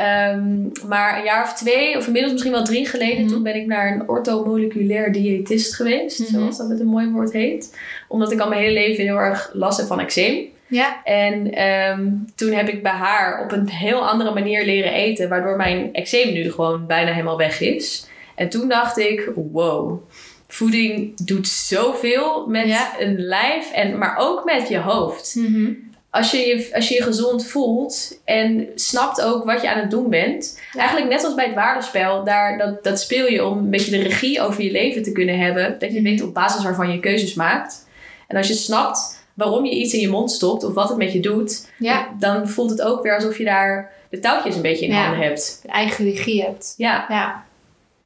Ehm, 0.00 0.88
maar 0.88 1.18
een 1.18 1.24
jaar 1.24 1.42
of 1.42 1.52
twee, 1.54 1.96
of 1.96 2.06
inmiddels 2.06 2.32
misschien 2.32 2.52
wel 2.52 2.64
drie 2.64 2.86
geleden, 2.86 3.20
Mhm. 3.24 3.28
toen 3.32 3.42
ben 3.42 3.54
ik 3.54 3.66
naar 3.66 3.92
een 3.92 4.08
orthomoleculair 4.08 5.12
diëtist 5.12 5.74
geweest, 5.74 6.18
Mhm. 6.18 6.30
zoals 6.30 6.56
dat 6.58 6.68
met 6.68 6.80
een 6.80 6.86
mooi 6.86 7.08
woord 7.10 7.32
heet. 7.32 7.78
Omdat 8.08 8.32
ik 8.32 8.40
al 8.40 8.48
mijn 8.48 8.60
hele 8.60 8.72
leven 8.72 9.04
heel 9.04 9.16
erg 9.18 9.50
last 9.52 9.78
heb 9.78 9.86
van 9.86 10.00
eczeem. 10.00 10.44
Ja. 10.66 11.04
En 11.04 11.52
ehm, 11.52 12.08
toen 12.34 12.52
heb 12.52 12.68
ik 12.68 12.82
bij 12.82 12.92
haar 12.92 13.44
op 13.44 13.52
een 13.52 13.68
heel 13.68 14.08
andere 14.08 14.34
manier 14.34 14.64
leren 14.64 14.92
eten, 14.92 15.28
waardoor 15.28 15.56
mijn 15.56 15.88
eczeem 15.92 16.32
nu 16.32 16.50
gewoon 16.52 16.86
bijna 16.86 17.10
helemaal 17.12 17.36
weg 17.38 17.60
is. 17.60 18.06
En 18.34 18.48
toen 18.48 18.68
dacht 18.68 18.98
ik, 18.98 19.30
wow, 19.52 20.00
voeding 20.48 21.16
doet 21.26 21.48
zoveel 21.48 22.46
met 22.48 22.66
Ja. 22.66 22.90
een 22.98 23.18
lijf, 23.18 23.72
en, 23.72 23.98
maar 23.98 24.16
ook 24.18 24.44
met 24.44 24.68
je 24.68 24.78
hoofd. 24.78 25.34
Mhm. 25.38 25.72
Als 26.10 26.30
je, 26.30 26.36
je 26.38 26.70
als 26.74 26.88
je 26.88 26.94
je 26.94 27.02
gezond 27.02 27.46
voelt 27.46 28.18
en 28.24 28.68
snapt 28.74 29.20
ook 29.22 29.44
wat 29.44 29.62
je 29.62 29.70
aan 29.70 29.78
het 29.80 29.90
doen 29.90 30.08
bent. 30.10 30.60
Ja. 30.72 30.78
Eigenlijk 30.80 31.10
net 31.10 31.24
als 31.24 31.34
bij 31.34 31.44
het 31.46 31.54
waardespel, 31.54 32.24
daar, 32.24 32.58
dat, 32.58 32.84
dat 32.84 33.00
speel 33.00 33.26
je 33.26 33.44
om 33.46 33.58
een 33.58 33.70
beetje 33.70 33.90
de 33.90 34.02
regie 34.02 34.40
over 34.40 34.62
je 34.62 34.70
leven 34.70 35.02
te 35.02 35.12
kunnen 35.12 35.38
hebben. 35.38 35.76
Dat 35.78 35.92
je 35.92 36.02
weet 36.02 36.22
op 36.22 36.34
basis 36.34 36.62
waarvan 36.62 36.92
je 36.92 37.00
keuzes 37.00 37.34
maakt. 37.34 37.86
En 38.28 38.36
als 38.36 38.48
je 38.48 38.54
snapt 38.54 39.18
waarom 39.34 39.64
je 39.64 39.74
iets 39.74 39.92
in 39.94 40.00
je 40.00 40.08
mond 40.08 40.30
stopt 40.30 40.64
of 40.64 40.74
wat 40.74 40.88
het 40.88 40.98
met 40.98 41.12
je 41.12 41.20
doet, 41.20 41.68
Ja. 41.78 42.08
dan 42.18 42.48
voelt 42.48 42.70
het 42.70 42.82
ook 42.82 43.02
weer 43.02 43.14
alsof 43.14 43.38
je 43.38 43.44
daar 43.44 43.92
de 44.10 44.18
touwtjes 44.18 44.54
een 44.56 44.62
beetje 44.62 44.86
in 44.86 44.92
Ja. 44.92 45.04
handen 45.06 45.26
hebt. 45.26 45.62
Eigen 45.66 46.04
regie 46.04 46.42
hebt. 46.42 46.74
Ja, 46.76 47.04
Ja. 47.08 47.44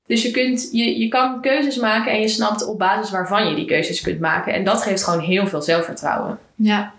dus 0.07 0.23
je, 0.23 0.31
kunt, 0.31 0.69
je, 0.73 0.99
je 0.99 1.09
kan 1.09 1.41
keuzes 1.41 1.77
maken 1.77 2.13
en 2.13 2.21
je 2.21 2.29
snapt 2.29 2.67
op 2.67 2.79
basis 2.79 3.11
waarvan 3.11 3.49
je 3.49 3.55
die 3.55 3.65
keuzes 3.67 4.01
kunt 4.01 4.21
maken. 4.21 4.53
En 4.53 4.65
dat 4.65 4.83
geeft 4.83 5.05
gewoon 5.05 5.21
heel 5.21 5.47
veel 5.47 5.63
zelfvertrouwen. 5.63 6.39
Ja. 6.55 6.93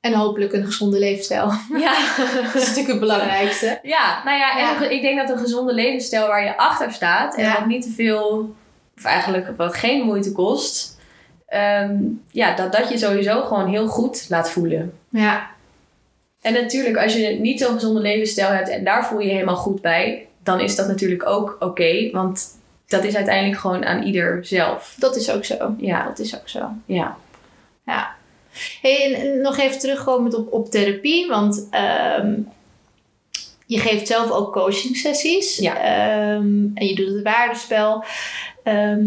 En 0.00 0.12
hopelijk 0.14 0.52
een 0.52 0.64
gezonde 0.64 0.98
leefstijl. 0.98 1.52
Ja, 1.84 1.94
Dat 2.44 2.54
is 2.54 2.60
natuurlijk 2.66 2.88
het 2.88 3.00
belangrijkste. 3.00 3.78
ja 3.82 4.20
nou 4.24 4.38
ja, 4.38 4.58
en 4.58 4.82
Ja. 4.82 4.88
ik 4.88 5.02
denk 5.02 5.18
dat 5.18 5.30
een 5.30 5.38
gezonde 5.42 5.72
levensstijl 5.72 6.26
waar 6.26 6.44
je 6.44 6.56
achter 6.56 6.92
staat 6.92 7.36
en 7.36 7.42
Ja. 7.44 7.54
wat 7.58 7.66
niet 7.66 7.82
te 7.82 7.90
veel, 7.90 8.54
of 8.96 9.04
eigenlijk 9.04 9.56
wat 9.56 9.74
geen 9.74 10.02
moeite 10.04 10.32
kost, 10.32 10.98
ehm, 11.46 11.96
ja, 12.30 12.54
dat 12.54 12.72
dat 12.72 12.88
je 12.88 12.98
sowieso 12.98 13.42
gewoon 13.42 13.68
heel 13.68 13.86
goed 13.86 14.26
laat 14.28 14.50
voelen. 14.50 14.92
Ja. 15.08 15.46
En 16.40 16.52
natuurlijk, 16.52 16.96
als 16.96 17.14
je 17.14 17.28
niet 17.28 17.60
zo'n 17.60 17.74
gezonde 17.74 18.00
levensstijl 18.00 18.50
hebt 18.50 18.68
en 18.68 18.84
daar 18.84 19.06
voel 19.06 19.18
je 19.18 19.26
je 19.26 19.32
helemaal 19.32 19.56
goed 19.56 19.80
bij, 19.80 20.26
dan 20.42 20.60
is 20.60 20.76
dat 20.76 20.86
natuurlijk 20.88 21.26
ook 21.26 21.56
oké. 21.60 22.10
want 22.12 22.46
dat 22.86 23.04
is 23.04 23.16
uiteindelijk 23.16 23.60
gewoon 23.60 23.84
aan 23.84 24.02
ieder 24.02 24.38
zelf. 24.46 24.94
Dat 24.98 25.16
is 25.16 25.30
ook 25.30 25.44
zo. 25.44 25.74
Ja, 25.78 26.04
Dat 26.04 26.18
is 26.18 26.34
ook 26.36 26.48
zo. 26.48 26.68
ja. 26.86 27.16
Ja. 27.84 28.16
Hey, 28.82 29.14
en- 29.14 29.40
nog 29.40 29.58
even 29.58 29.78
terugkomend 29.78 30.34
op, 30.34 30.52
op 30.52 30.70
therapie. 30.70 31.26
Want 31.28 31.66
ehm, 31.70 32.32
je 33.66 33.78
geeft 33.78 34.06
zelf 34.06 34.30
ook 34.30 34.52
coaching 34.52 34.96
sessies. 34.96 35.56
Ja. 35.56 35.76
Ehm, 35.76 36.64
en 36.74 36.86
je 36.86 36.94
doet 36.94 37.08
het 37.14 37.22
waardespel. 37.22 38.04
Ehm, 38.62 39.06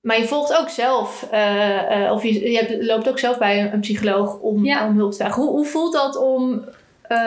maar 0.00 0.18
je 0.18 0.24
volgt 0.26 0.56
ook 0.58 0.68
zelf, 0.68 1.26
eh, 1.30 2.04
eh, 2.06 2.12
of 2.12 2.22
je, 2.22 2.50
je 2.50 2.56
hebt- 2.56 2.84
loopt 2.84 3.08
ook 3.08 3.18
zelf 3.18 3.38
bij 3.38 3.60
een, 3.60 3.72
een 3.72 3.80
psycholoog 3.80 4.38
om, 4.38 4.64
Ja. 4.64 4.86
om 4.86 4.96
hulp 4.96 5.10
te 5.10 5.16
vragen. 5.16 5.42
Hoe, 5.42 5.50
hoe 5.50 5.64
voelt 5.66 5.92
dat 5.92 6.16
om, 6.16 6.64
eh, 7.02 7.18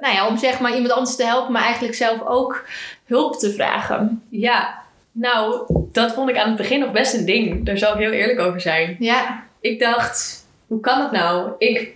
nou 0.00 0.14
ja, 0.14 0.28
om 0.28 0.36
zeg 0.36 0.60
maar 0.60 0.72
iemand 0.74 0.92
anders 0.92 1.16
te 1.16 1.24
helpen, 1.24 1.52
maar 1.52 1.62
eigenlijk 1.62 1.94
zelf 1.94 2.22
ook 2.26 2.64
hulp 3.04 3.36
te 3.36 3.52
vragen? 3.52 4.22
Ja, 4.28 4.78
nou, 5.12 5.64
dat 5.92 6.12
vond 6.12 6.28
ik 6.28 6.36
aan 6.38 6.48
het 6.48 6.56
begin 6.56 6.80
nog 6.80 6.92
best 6.92 7.14
een 7.14 7.24
ding. 7.24 7.66
Daar 7.66 7.78
zal 7.78 7.92
ik 7.92 7.98
heel 7.98 8.10
eerlijk 8.10 8.40
over 8.40 8.60
zijn. 8.60 8.96
Ja, 8.98 9.44
Ik 9.62 9.80
dacht, 9.80 10.46
hoe 10.70 10.80
kan 10.80 10.98
dat 10.98 11.12
nou? 11.12 11.50
Ik 11.58 11.94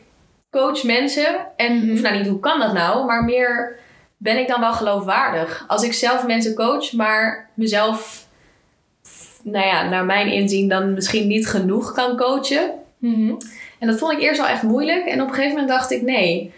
coach 0.51 0.83
mensen 0.85 1.37
en, 1.57 1.77
Mhm. 1.79 1.93
of 1.93 2.01
nou 2.01 2.17
niet 2.19 2.27
hoe 2.29 2.41
kan 2.41 2.59
dat 2.61 2.73
nou, 2.73 3.05
maar 3.07 3.25
meer 3.25 3.79
ben 4.17 4.39
ik 4.39 4.49
dan 4.49 4.61
wel 4.61 4.73
geloofwaardig? 4.73 5.65
Als 5.67 5.83
ik 5.83 5.93
zelf 5.93 6.27
mensen 6.27 6.55
coach, 6.55 6.93
maar 6.93 7.51
mezelf, 7.55 8.27
nou 9.43 9.67
ja, 9.67 9.89
naar 9.89 10.05
mijn 10.05 10.33
inzien 10.33 10.69
dan 10.69 10.93
misschien 10.93 11.27
niet 11.27 11.47
genoeg 11.47 11.93
kan 11.93 12.17
coachen. 12.17 12.71
Mhm. 12.99 13.35
En 13.79 13.87
dat 13.89 13.99
vond 13.99 14.13
ik 14.13 14.21
eerst 14.21 14.41
wel 14.41 14.49
echt 14.49 14.63
moeilijk. 14.63 15.07
En 15.07 15.21
op 15.21 15.29
een 15.29 15.35
gegeven 15.35 15.51
moment 15.59 15.69
dacht 15.69 15.91
ik, 15.91 16.03
nee, 16.03 16.53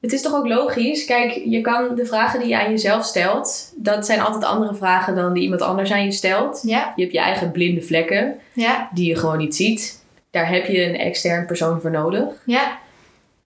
het 0.00 0.12
is 0.12 0.22
toch 0.22 0.34
ook 0.34 0.46
logisch. 0.48 1.04
Kijk, 1.04 1.32
je 1.44 1.60
kan 1.60 1.94
de 1.94 2.06
vragen 2.06 2.40
die 2.40 2.48
je 2.48 2.58
aan 2.60 2.70
jezelf 2.70 3.04
stelt, 3.04 3.72
dat 3.76 4.06
zijn 4.06 4.20
altijd 4.20 4.44
andere 4.44 4.74
vragen 4.74 5.14
dan 5.14 5.32
die 5.32 5.42
iemand 5.42 5.62
anders 5.62 5.92
aan 5.92 6.04
je 6.04 6.12
stelt. 6.12 6.60
ja, 6.66 6.92
Je 6.96 7.02
hebt 7.02 7.14
je 7.14 7.20
eigen 7.20 7.50
blinde 7.50 7.82
vlekken 7.82 8.34
ja, 8.52 8.88
die 8.94 9.08
je 9.08 9.16
gewoon 9.16 9.38
niet 9.38 9.56
ziet. 9.56 10.03
Daar 10.34 10.48
heb 10.48 10.66
je 10.66 10.84
een 10.84 10.96
extern 10.98 11.46
persoon 11.46 11.80
voor 11.80 11.90
nodig. 11.90 12.24
ja, 12.46 12.78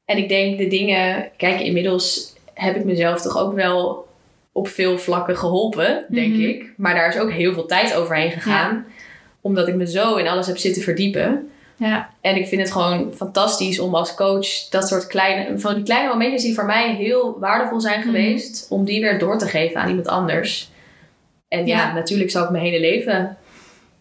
En 0.04 0.16
ik 0.16 0.28
denk 0.28 0.58
de 0.58 0.66
dingen, 0.66 1.28
kijk, 1.36 1.60
inmiddels 1.60 2.34
heb 2.54 2.76
ik 2.76 2.84
mezelf 2.84 3.22
toch 3.22 3.38
ook 3.38 3.54
wel 3.54 4.06
op 4.52 4.68
veel 4.68 4.98
vlakken 4.98 5.36
geholpen, 5.36 6.04
denk 6.08 6.32
Mhm. 6.34 6.42
ik. 6.48 6.72
Maar 6.76 6.94
daar 6.94 7.08
is 7.08 7.18
ook 7.20 7.30
heel 7.30 7.52
veel 7.52 7.66
tijd 7.66 7.94
overheen 7.94 8.30
gegaan, 8.30 8.86
omdat 9.40 9.68
ik 9.68 9.74
me 9.74 9.86
zo 9.90 10.16
in 10.16 10.28
alles 10.28 10.46
heb 10.46 10.56
zitten 10.58 10.82
verdiepen. 10.82 11.50
ja, 11.76 12.10
En 12.20 12.36
ik 12.36 12.46
vind 12.46 12.60
het 12.60 12.72
gewoon 12.72 13.12
fantastisch 13.14 13.78
om 13.78 13.94
als 13.94 14.14
coach 14.14 14.46
dat 14.70 14.88
soort 14.88 15.06
kleine, 15.06 15.58
van 15.58 15.74
die 15.74 15.84
kleine 15.84 16.08
momentjes 16.08 16.42
die 16.42 16.54
voor 16.54 16.64
mij 16.66 16.94
heel 16.94 17.38
waardevol 17.38 17.80
zijn 17.80 17.98
Mhm. 17.98 18.06
geweest, 18.08 18.66
om 18.70 18.84
die 18.84 19.00
weer 19.00 19.18
door 19.18 19.38
te 19.38 19.46
geven 19.46 19.80
aan 19.80 19.88
iemand 19.88 20.08
anders. 20.08 20.70
En 21.48 21.66
ja, 21.66 21.76
Ja. 21.76 21.92
natuurlijk 21.92 22.30
zal 22.30 22.44
ik 22.44 22.50
mijn 22.50 22.64
hele 22.64 22.80
leven 22.80 23.36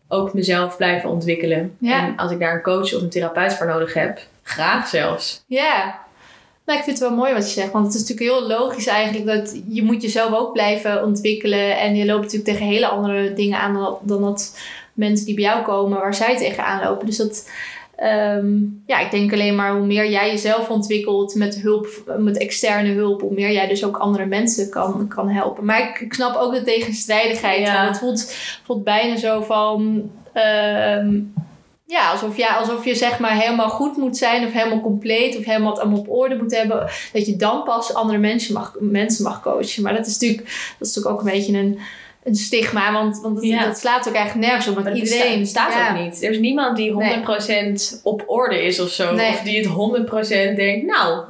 ook 0.08 0.34
mezelf 0.34 0.78
blijven 0.78 1.10
ontwikkelen. 1.10 1.76
Ja. 1.80 2.06
En 2.06 2.18
als 2.18 2.32
ik 2.32 2.40
daar 2.40 2.56
een 2.56 2.62
coach 2.62 2.94
of 2.94 3.02
een 3.02 3.10
therapeut 3.10 3.54
voor 3.54 3.68
nodig 3.68 3.94
heb, 3.94 4.20
graag 4.44 4.88
zelfs. 4.88 5.44
Ja. 5.48 6.00
Nou, 6.66 6.80
ik 6.80 6.86
vind 6.86 7.00
het 7.00 7.10
wel 7.10 7.18
mooi 7.18 7.34
wat 7.34 7.54
je 7.54 7.60
zegt. 7.60 7.72
Want 7.72 7.86
het 7.86 7.96
is 7.96 8.02
natuurlijk 8.02 8.30
heel 8.30 8.48
logisch 8.48 8.88
eigenlijk 8.88 9.26
dat 9.26 9.62
je 9.68 9.84
moet 9.84 10.02
jezelf 10.02 10.34
ook 10.34 10.54
blijven 10.54 11.04
ontwikkelen. 11.04 11.78
En 11.78 11.96
je 11.96 12.06
loopt 12.06 12.22
natuurlijk 12.22 12.50
tegen 12.50 12.66
hele 12.66 12.88
andere 12.88 13.34
dingen 13.34 13.60
aan 13.60 13.74
dan 13.74 13.84
dat, 13.84 14.00
dan 14.02 14.22
dat 14.22 14.58
mensen 14.94 15.26
die 15.26 15.36
bij 15.36 15.44
jou 15.44 15.64
komen 15.64 16.00
waar 16.00 16.14
zij 16.14 16.38
tegenaan 16.38 16.84
lopen. 16.84 17.06
Dus 17.06 17.18
dat, 17.18 17.50
ehm, 17.98 18.56
ja, 18.86 19.00
ik 19.00 19.12
denk 19.12 19.34
alleen 19.34 19.56
maar 19.56 19.76
hoe 19.76 19.86
meer 19.86 20.10
jij 20.10 20.30
jezelf 20.30 20.70
ontwikkelt 20.70 21.36
met 21.36 21.62
hulp, 21.62 21.88
met 22.18 22.38
externe 22.38 22.94
hulp, 22.94 23.22
hoe 23.22 23.34
meer 23.34 23.52
jij 23.52 23.68
dus 23.68 23.86
ook 23.86 23.98
andere 23.98 24.26
mensen 24.26 24.70
kan, 24.70 25.08
kan 25.08 25.30
helpen. 25.30 25.66
Maar 25.66 26.02
ik, 26.02 26.14
snap 26.14 26.36
ook 26.36 26.54
de 26.54 26.64
tegenstrijdigheid. 26.64 27.68
Ja. 27.68 27.88
Het 27.88 27.98
voelt, 27.98 28.34
voelt 28.64 28.84
bijna 28.84 29.18
zo 29.18 29.42
van. 29.42 30.12
ehm, 30.34 31.20
ja, 31.88 32.12
alsof, 32.12 32.38
ja, 32.38 32.56
alsof 32.56 32.86
je 32.86 32.96
zeg 32.96 33.20
maar 33.20 33.42
helemaal 33.42 33.70
goed 33.70 33.98
moet 33.98 34.18
zijn 34.18 34.46
of 34.46 34.54
helemaal 34.54 34.82
compleet 34.82 35.38
of 35.38 35.46
helemaal 35.46 35.72
het 35.72 35.80
allemaal 35.82 36.00
op 36.00 36.10
orde 36.10 36.36
moet 36.36 36.56
hebben. 36.56 36.90
Dat 37.14 37.26
je 37.26 37.36
dan 37.36 37.64
pas 37.64 37.94
andere 37.94 38.18
mensen 38.18 38.54
mag, 38.54 38.76
mensen 38.80 39.24
mag 39.24 39.42
coachen. 39.42 39.84
Maar 39.84 39.96
dat 39.96 40.06
is 40.06 40.14
natuurlijk, 40.14 40.44
dat 40.78 40.88
is 40.88 40.96
natuurlijk 40.96 41.16
ook 41.16 41.28
een 41.28 41.34
beetje 41.34 41.58
een, 41.58 41.80
een 42.28 42.36
stigma, 42.36 42.92
want, 42.94 43.20
want 43.22 43.36
dat, 43.36 43.44
Ja. 43.44 43.66
dat 43.66 43.78
slaat 43.78 44.08
ook 44.08 44.14
eigenlijk 44.14 44.48
nergens 44.48 44.68
op. 44.68 44.74
Want 44.74 44.86
dat 44.88 44.98
iedereen 44.98 45.40
bestaat, 45.40 45.68
bestaat 45.68 45.88
ja. 45.88 45.98
ook 45.98 46.06
niet. 46.06 46.24
Er 46.24 46.32
is 46.32 46.40
niemand 46.40 46.78
die 46.78 46.92
100% 46.92 48.02
op 48.04 48.24
orde 48.26 48.64
is 48.64 48.80
of 48.80 48.90
zo. 48.90 49.14
Nee. 49.14 49.30
Of 49.30 49.42
die 49.42 49.58
het 49.58 49.68
100% 49.68 50.56
denkt, 50.56 50.86
nou. 50.86 51.24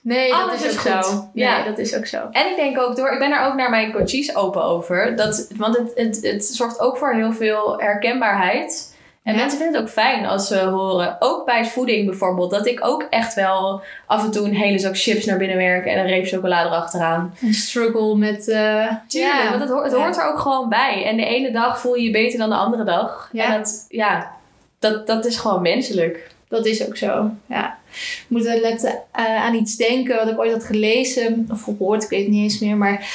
Nee, 0.00 0.30
dat 0.30 0.54
is 0.54 0.62
is 0.62 0.72
ook 0.72 0.94
goed. 0.94 1.04
zo. 1.04 1.28
Ja. 1.34 1.64
Dat 1.64 1.78
is 1.78 1.96
ook 1.96 2.06
zo. 2.06 2.28
En 2.30 2.50
ik 2.50 2.56
denk 2.56 2.78
ook 2.78 2.96
door, 2.96 3.12
ik 3.12 3.18
ben 3.18 3.32
er 3.32 3.46
ook 3.46 3.54
naar 3.54 3.70
mijn 3.70 3.92
coaches 3.92 4.36
open 4.36 4.62
over. 4.62 5.16
Dat, 5.16 5.46
want 5.56 5.76
het, 5.76 5.92
het, 5.94 6.18
het 6.22 6.44
zorgt 6.44 6.80
ook 6.80 6.96
voor 6.96 7.14
heel 7.14 7.32
veel 7.32 7.78
herkenbaarheid. 7.78 8.94
En 9.26 9.32
Ja. 9.34 9.38
mensen 9.40 9.58
vinden 9.58 9.74
het 9.80 9.82
ook 9.88 9.94
fijn 9.94 10.26
als 10.26 10.46
ze 10.48 10.58
horen, 10.58 11.16
ook 11.18 11.44
bij 11.46 11.64
voeding 11.64 12.06
bijvoorbeeld, 12.06 12.50
dat 12.50 12.66
ik 12.66 12.86
ook 12.86 13.06
echt 13.10 13.34
wel 13.34 13.82
af 14.06 14.24
en 14.24 14.30
toe 14.30 14.46
een 14.46 14.54
hele 14.54 14.78
zak 14.78 14.96
chips 14.98 15.24
naar 15.24 15.38
binnen 15.38 15.56
werk 15.56 15.86
en 15.86 15.98
een 15.98 16.06
reep 16.06 16.26
chocolade 16.26 16.68
erachteraan. 16.68 17.34
Een 17.42 17.54
struggle 17.54 18.16
met... 18.16 18.48
eh 18.48 18.86
Tuurlijk, 19.08 19.42
ja. 19.42 19.48
want 19.50 19.60
het, 19.60 19.70
hoort, 19.70 19.84
het 19.84 19.92
Ja. 19.92 19.98
hoort 19.98 20.16
er 20.16 20.24
ook 20.28 20.38
gewoon 20.38 20.68
bij. 20.68 21.04
En 21.04 21.16
de 21.16 21.24
ene 21.24 21.50
dag 21.50 21.80
voel 21.80 21.94
je 21.94 22.02
je 22.04 22.10
beter 22.10 22.38
dan 22.38 22.48
de 22.48 22.54
andere 22.56 22.84
dag. 22.84 23.28
Ja. 23.32 23.44
En 23.44 23.58
dat, 23.60 23.84
ja, 23.88 24.30
dat, 24.78 25.06
dat 25.06 25.24
is 25.26 25.36
gewoon 25.36 25.62
menselijk. 25.62 26.30
Dat 26.48 26.66
is 26.66 26.86
ook 26.86 26.96
zo, 26.96 27.30
ja. 27.46 27.76
Ik 27.92 28.24
moet 28.28 28.46
er 28.46 28.60
net 28.60 29.02
eh, 29.12 29.24
aan 29.44 29.54
iets 29.54 29.76
denken 29.76 30.16
wat 30.16 30.28
ik 30.28 30.38
ooit 30.38 30.52
had 30.52 30.64
gelezen 30.64 31.48
of 31.52 31.62
gehoord, 31.62 32.02
ik 32.02 32.08
weet 32.10 32.22
het 32.22 32.30
niet 32.30 32.42
eens 32.42 32.58
meer. 32.60 32.76
Maar 32.76 33.08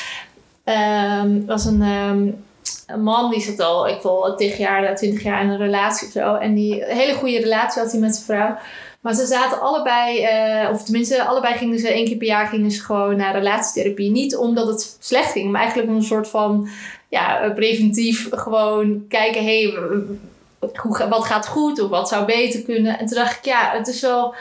ehm 0.63 1.45
was 1.45 1.65
een, 1.65 1.81
ehm, 1.81 2.27
een 2.93 3.03
man 3.03 3.31
die 3.31 3.41
zat 3.41 3.59
al, 3.59 3.87
ik 3.87 4.01
wil 4.01 4.33
10 4.37 4.55
jaar, 4.57 4.95
20 4.95 5.23
jaar 5.23 5.43
in 5.43 5.49
een 5.49 5.57
relatie 5.57 6.07
of 6.07 6.13
zo. 6.13 6.35
En 6.35 6.53
die 6.53 6.89
een 6.89 6.97
hele 6.97 7.13
goede 7.13 7.39
relatie 7.39 7.81
had 7.81 7.91
hij 7.91 7.99
met 7.99 8.15
zijn 8.15 8.25
vrouw. 8.25 8.57
Maar 9.01 9.13
ze 9.13 9.25
zaten 9.25 9.61
allebei, 9.61 10.23
eh, 10.23 10.69
of 10.71 10.83
tenminste, 10.83 11.23
allebei 11.23 11.57
gingen 11.57 11.79
ze 11.79 11.93
één 11.93 12.05
keer 12.05 12.17
per 12.17 12.27
jaar 12.27 12.47
gingen 12.47 12.71
ze 12.71 12.81
gewoon 12.81 13.15
naar 13.15 13.33
relatietherapie. 13.33 14.11
Niet 14.11 14.35
omdat 14.35 14.67
het 14.67 14.97
slecht 14.99 15.31
ging, 15.31 15.51
maar 15.51 15.61
eigenlijk 15.61 15.89
om 15.89 15.95
een 15.95 16.03
soort 16.03 16.27
van 16.27 16.69
ja, 17.09 17.51
preventief 17.55 18.27
gewoon 18.31 19.05
kijken, 19.07 19.43
hé, 19.43 19.61
hey, 19.61 20.03
wat 21.09 21.25
gaat 21.25 21.47
goed 21.47 21.81
of 21.81 21.89
wat 21.89 22.09
zou 22.09 22.25
beter 22.25 22.61
kunnen. 22.61 22.99
En 22.99 23.05
toen 23.05 23.17
dacht 23.17 23.37
ik, 23.37 23.45
ja, 23.45 23.71
het 23.73 23.87
is 23.87 24.01
wel. 24.01 24.35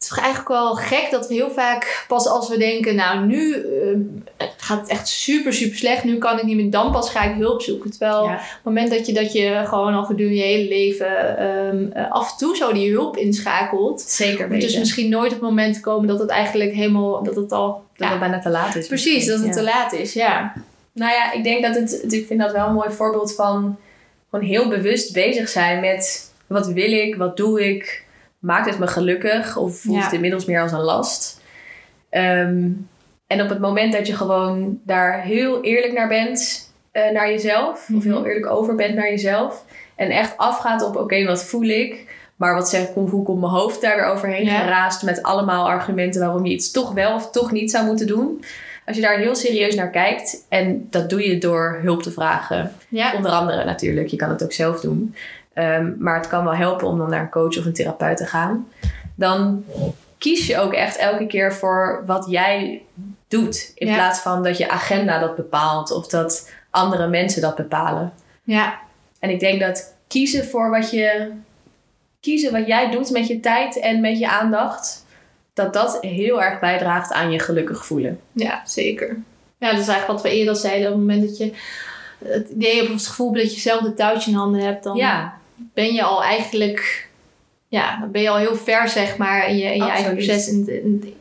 Het 0.00 0.10
is 0.10 0.18
eigenlijk 0.18 0.48
wel 0.48 0.74
gek 0.74 1.08
dat 1.10 1.28
we 1.28 1.34
heel 1.34 1.50
vaak 1.50 2.04
pas 2.08 2.26
als 2.26 2.48
we 2.48 2.58
denken, 2.58 2.94
nou 2.94 3.26
nu 3.26 3.54
eh, 3.54 4.46
gaat 4.56 4.80
het 4.80 4.88
echt 4.88 5.08
super, 5.08 5.52
super 5.52 5.76
slecht. 5.76 6.04
Nu 6.04 6.18
kan 6.18 6.38
ik 6.38 6.44
niet 6.44 6.56
meer, 6.56 6.70
dan 6.70 6.92
pas 6.92 7.10
ga 7.10 7.22
ik 7.22 7.36
hulp 7.36 7.62
zoeken. 7.62 7.90
Terwijl 7.90 8.24
Ja. 8.24 8.32
op 8.34 8.38
het 8.38 8.64
moment 8.64 8.90
dat 8.90 9.06
je, 9.06 9.12
dat 9.12 9.32
je 9.32 9.62
gewoon 9.66 9.94
al 9.94 10.04
gedurende 10.04 10.36
je 10.38 10.42
hele 10.44 10.68
leven 10.68 11.38
ehm, 11.38 11.92
eh, 11.92 12.10
af 12.12 12.30
en 12.32 12.36
toe 12.38 12.56
zo 12.56 12.72
die 12.72 12.90
hulp 12.92 13.16
inschakelt. 13.16 14.00
Zeker 14.00 14.48
moet 14.48 14.60
dus 14.60 14.78
misschien 14.78 15.08
nooit 15.10 15.30
het 15.32 15.40
moment 15.40 15.80
komen 15.80 16.06
dat 16.08 16.18
het 16.18 16.30
eigenlijk 16.30 16.72
helemaal, 16.72 17.22
dat 17.22 17.36
het 17.36 17.52
al, 17.52 17.66
Dat 17.96 18.06
ja, 18.06 18.10
het 18.10 18.18
bijna 18.20 18.38
te 18.38 18.50
laat 18.50 18.74
is. 18.76 18.86
precies, 18.86 19.26
dat 19.26 19.38
het 19.38 19.46
Ja. 19.46 19.52
te 19.52 19.62
laat 19.62 19.92
is, 19.92 20.12
ja. 20.12 20.52
Nou 20.92 21.12
ja, 21.12 21.32
ik 21.32 21.44
denk 21.44 21.62
dat 21.62 21.74
het, 21.74 22.12
ik 22.12 22.26
vind 22.26 22.40
dat 22.40 22.52
wel 22.52 22.66
een 22.66 22.74
mooi 22.74 22.90
voorbeeld 22.90 23.34
van 23.34 23.76
gewoon 24.30 24.46
heel 24.46 24.68
bewust 24.68 25.12
bezig 25.12 25.48
zijn 25.48 25.80
met 25.80 26.32
wat 26.46 26.66
wil 26.66 26.92
ik, 26.92 27.16
wat 27.16 27.36
doe 27.36 27.68
ik, 27.68 28.04
maakt 28.40 28.66
het 28.70 28.78
me 28.78 28.86
gelukkig 28.86 29.56
of 29.56 29.76
voelt 29.80 29.96
Ja. 29.98 30.04
het 30.04 30.12
inmiddels 30.12 30.44
meer 30.44 30.60
als 30.62 30.72
een 30.72 30.80
last. 30.80 31.40
Ehm, 32.10 32.68
en 33.26 33.42
op 33.42 33.48
het 33.48 33.58
moment 33.60 33.92
dat 33.92 34.06
je 34.06 34.14
gewoon 34.16 34.80
daar 34.84 35.20
heel 35.22 35.62
eerlijk 35.62 35.92
naar 35.92 36.08
bent, 36.08 36.70
eh, 36.92 37.10
naar 37.10 37.28
jezelf, 37.30 37.72
of 37.72 37.88
Mhm. 37.88 38.00
heel 38.08 38.26
eerlijk 38.26 38.46
over 38.50 38.74
bent 38.74 38.94
naar 38.94 39.10
jezelf, 39.10 39.64
en 39.96 40.10
echt 40.10 40.36
afgaat 40.36 40.82
op 40.82 40.96
oké, 40.96 41.24
wat 41.26 41.44
voel 41.44 41.62
ik, 41.68 42.18
maar 42.36 42.54
wat 42.54 42.68
zegt 42.68 42.94
hoe 42.94 43.22
komt 43.22 43.40
mijn 43.40 43.52
hoofd 43.52 43.80
daar 43.80 43.96
weer 43.96 44.04
overheen 44.04 44.44
Ja. 44.44 44.58
geraast 44.60 45.02
met 45.02 45.22
allemaal 45.22 45.68
argumenten 45.68 46.20
waarom 46.20 46.46
je 46.46 46.52
iets 46.52 46.70
toch 46.70 46.92
wel 46.92 47.14
of 47.14 47.30
toch 47.30 47.52
niet 47.52 47.70
zou 47.70 47.86
moeten 47.86 48.06
doen. 48.06 48.44
Als 48.86 48.96
je 48.96 49.02
daar 49.04 49.18
heel 49.18 49.34
serieus 49.34 49.74
naar 49.74 49.90
kijkt, 49.90 50.44
en 50.48 50.86
dat 50.90 51.10
doe 51.10 51.28
je 51.28 51.38
door 51.38 51.78
hulp 51.82 52.02
te 52.02 52.10
vragen, 52.10 52.72
Ja, 52.88 53.14
onder 53.16 53.30
andere 53.30 53.64
natuurlijk, 53.64 54.06
je 54.08 54.16
kan 54.16 54.28
het 54.30 54.42
ook 54.42 54.52
zelf 54.52 54.80
doen, 54.80 55.14
Ehm, 55.52 55.92
maar 55.98 56.16
het 56.16 56.28
kan 56.28 56.44
wel 56.44 56.54
helpen 56.54 56.86
om 56.86 56.98
dan 56.98 57.10
naar 57.10 57.20
een 57.20 57.30
coach 57.30 57.58
of 57.58 57.64
een 57.64 57.72
therapeut 57.72 58.16
te 58.16 58.26
gaan, 58.26 58.68
dan 59.14 59.64
kies 60.18 60.46
je 60.46 60.58
ook 60.58 60.72
echt 60.72 60.96
elke 60.96 61.26
keer 61.26 61.54
voor 61.54 62.02
wat 62.06 62.26
jij 62.28 62.82
doet, 63.28 63.72
in 63.74 63.86
Ja. 63.86 63.94
plaats 63.94 64.20
van 64.20 64.42
dat 64.42 64.58
je 64.58 64.70
agenda 64.70 65.18
dat 65.18 65.36
bepaalt 65.36 65.90
of 65.90 66.06
dat 66.06 66.50
andere 66.70 67.08
mensen 67.08 67.42
dat 67.42 67.56
bepalen. 67.56 68.12
ja, 68.42 68.78
En 69.18 69.30
ik 69.30 69.40
denk 69.40 69.60
dat 69.60 69.94
kiezen 70.08 70.44
voor 70.44 70.70
wat 70.70 70.90
je. 70.90 71.30
kiezen 72.20 72.52
wat 72.52 72.66
jij 72.66 72.90
doet 72.90 73.10
met 73.10 73.26
je 73.26 73.40
tijd 73.40 73.80
en 73.80 74.00
met 74.00 74.18
je 74.18 74.28
aandacht. 74.28 75.04
dat 75.54 75.72
dat 75.72 75.98
heel 76.00 76.42
erg 76.42 76.60
bijdraagt 76.60 77.12
aan 77.12 77.30
je 77.30 77.38
gelukkig 77.38 77.86
voelen. 77.86 78.20
Ja, 78.32 78.60
zeker. 78.64 79.06
Ja, 79.58 79.70
dat 79.70 79.80
is 79.80 79.88
eigenlijk 79.88 80.06
wat 80.06 80.22
we 80.22 80.38
eerder 80.38 80.56
zeiden. 80.56 80.86
Op 80.86 80.92
het 80.98 81.06
moment 81.06 81.28
dat 81.28 81.38
je 81.38 81.52
het 82.24 82.48
idee 82.48 82.76
hebt 82.76 82.88
of 82.88 82.94
het 82.94 83.06
gevoel 83.06 83.32
dat 83.32 83.54
je 83.54 83.60
zelf 83.60 83.80
de 83.82 83.94
touwtje 83.94 84.30
in 84.30 84.36
handen 84.36 84.60
hebt, 84.60 84.82
dan 84.84 84.96
Ja, 84.96 85.34
ben 85.74 85.92
je 85.94 86.02
al 86.02 86.22
eigenlijk, 86.22 87.08
ja, 87.68 87.96
dan 88.00 88.10
ben 88.10 88.22
je 88.22 88.28
al 88.30 88.36
heel 88.36 88.56
ver, 88.56 88.88
zeg 88.88 89.16
maar, 89.16 89.48
in 89.48 89.56
je, 89.56 89.64
in 89.64 89.76
je 89.84 89.90
eigen 89.90 90.10
Absoluut. 90.10 90.26
proces. 90.26 90.48
In, 90.48 90.68
in- 90.68 91.14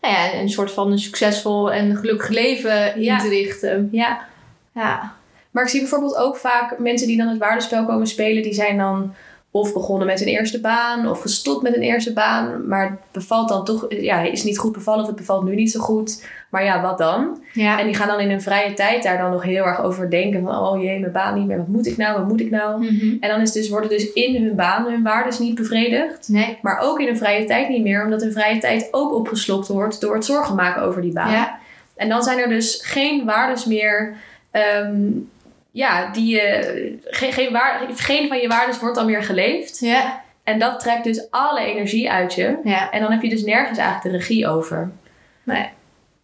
nou 0.00 0.14
ja, 0.14 0.34
een 0.34 0.48
soort 0.48 0.70
van 0.72 0.92
een 0.92 0.98
succesvol 0.98 1.72
en 1.72 1.96
gelukkig 1.96 2.28
leven 2.28 3.00
Ja. 3.00 3.12
in 3.16 3.18
te 3.22 3.28
richten. 3.28 3.88
ja. 3.92 4.26
Ja, 4.74 5.14
Maar 5.50 5.62
ik 5.64 5.68
zie 5.70 5.80
bijvoorbeeld 5.80 6.16
ook 6.16 6.36
vaak 6.36 6.78
mensen 6.78 7.06
die 7.06 7.16
dan 7.16 7.28
het 7.28 7.38
waardespel 7.38 7.84
komen 7.86 8.06
spelen, 8.06 8.42
die 8.42 8.54
zijn 8.54 8.76
dan 8.78 9.14
of 9.56 9.72
begonnen 9.72 10.06
met 10.06 10.20
een 10.20 10.26
eerste 10.26 10.60
baan 10.60 11.08
of 11.08 11.20
gestopt 11.20 11.62
met 11.62 11.76
een 11.76 11.82
eerste 11.82 12.12
baan, 12.12 12.68
maar 12.68 12.90
het 12.90 12.98
bevalt 13.12 13.48
dan 13.48 13.64
toch, 13.64 13.86
ja, 13.88 14.20
is 14.20 14.44
niet 14.44 14.58
goed 14.58 14.72
bevallen 14.72 15.00
of 15.00 15.06
het 15.06 15.16
bevalt 15.16 15.44
nu 15.44 15.54
niet 15.54 15.70
zo 15.70 15.80
goed. 15.80 16.26
Maar 16.50 16.64
ja, 16.64 16.82
wat 16.82 16.98
dan? 16.98 17.42
ja, 17.52 17.78
En 17.80 17.86
die 17.86 17.94
gaan 17.94 18.08
dan 18.08 18.20
in 18.20 18.30
hun 18.30 18.42
vrije 18.42 18.74
tijd 18.74 19.02
daar 19.02 19.18
dan 19.18 19.30
nog 19.30 19.42
heel 19.42 19.64
erg 19.64 19.82
over 19.82 20.10
denken 20.10 20.42
van, 20.44 20.58
oh 20.58 20.82
jee, 20.82 21.00
mijn 21.00 21.12
baan 21.12 21.34
niet 21.38 21.46
meer, 21.46 21.56
wat 21.56 21.68
moet 21.68 21.86
ik 21.86 21.96
nou, 21.96 22.18
wat 22.18 22.28
moet 22.28 22.40
ik 22.40 22.50
nou? 22.50 22.80
Mhm. 22.84 23.16
En 23.20 23.28
dan 23.28 23.40
is 23.40 23.52
dus, 23.52 23.68
worden 23.68 23.90
dus 23.90 24.12
in 24.12 24.42
hun 24.44 24.54
baan 24.56 24.84
hun 24.84 25.02
waardes 25.02 25.38
niet 25.38 25.54
bevredigd. 25.54 26.28
nee, 26.28 26.58
Maar 26.62 26.78
ook 26.82 27.00
in 27.00 27.06
hun 27.06 27.16
vrije 27.18 27.44
tijd 27.44 27.68
niet 27.68 27.82
meer, 27.82 28.04
omdat 28.04 28.22
hun 28.22 28.32
vrije 28.32 28.58
tijd 28.58 28.88
ook 28.90 29.14
opgeslokt 29.14 29.68
wordt 29.68 30.00
door 30.00 30.14
het 30.14 30.24
zorgen 30.24 30.54
maken 30.54 30.82
over 30.82 31.02
die 31.02 31.12
baan. 31.12 31.30
ja, 31.32 31.58
En 31.96 32.08
dan 32.08 32.22
zijn 32.22 32.38
er 32.38 32.48
dus 32.48 32.80
geen 32.84 33.24
waardes 33.24 33.64
meer. 33.64 34.16
ehm, 34.50 35.02
ja, 35.74 36.10
die 36.12 36.36
je. 36.36 36.98
Geen, 37.04 37.32
geen, 37.32 37.52
waar, 37.52 37.80
geen 37.94 38.28
van 38.28 38.38
je 38.38 38.48
waardes 38.48 38.78
wordt 38.78 38.94
dan 38.96 39.06
meer 39.06 39.22
geleefd. 39.22 39.78
ja, 39.80 40.22
En 40.44 40.58
dat 40.58 40.80
trekt 40.80 41.04
dus 41.04 41.30
alle 41.30 41.60
energie 41.60 42.10
uit 42.10 42.34
je. 42.34 42.58
ja, 42.64 42.90
En 42.90 43.00
dan 43.00 43.10
heb 43.12 43.22
je 43.22 43.28
dus 43.28 43.44
nergens 43.44 43.78
eigenlijk 43.78 44.10
de 44.12 44.18
regie 44.22 44.48
over. 44.48 44.90
nee, 45.42 45.68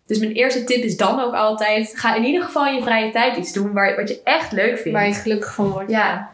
Dus 0.06 0.18
mijn 0.18 0.32
eerste 0.32 0.64
tip 0.64 0.82
is 0.82 0.96
dan 0.96 1.20
ook 1.20 1.34
altijd: 1.34 1.92
ga 1.98 2.14
in 2.14 2.24
ieder 2.24 2.42
geval 2.42 2.66
in 2.66 2.74
je 2.74 2.82
vrije 2.82 3.10
tijd 3.10 3.36
iets 3.36 3.52
doen 3.52 3.72
waar, 3.72 3.96
wat 3.96 4.08
je 4.08 4.20
echt 4.24 4.52
leuk 4.52 4.78
vindt. 4.78 4.98
waar 4.98 5.06
je 5.06 5.14
gelukkig 5.14 5.54
van 5.54 5.68
wordt. 5.70 5.90
Ja. 5.90 6.30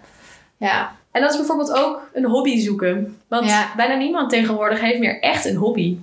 Ja, 0.59 0.93
En 1.13 1.21
dat 1.21 1.31
is 1.31 1.37
bijvoorbeeld 1.37 1.73
ook 1.73 2.11
een 2.13 2.25
hobby 2.25 2.59
zoeken. 2.61 3.19
Want 3.29 3.49
Ja. 3.49 3.73
bijna 3.77 3.95
niemand 3.95 4.31
tegenwoordig 4.31 4.81
heeft 4.81 4.99
meer 4.99 5.21
echt 5.21 5.45
een 5.45 5.57
hobby. 5.57 5.97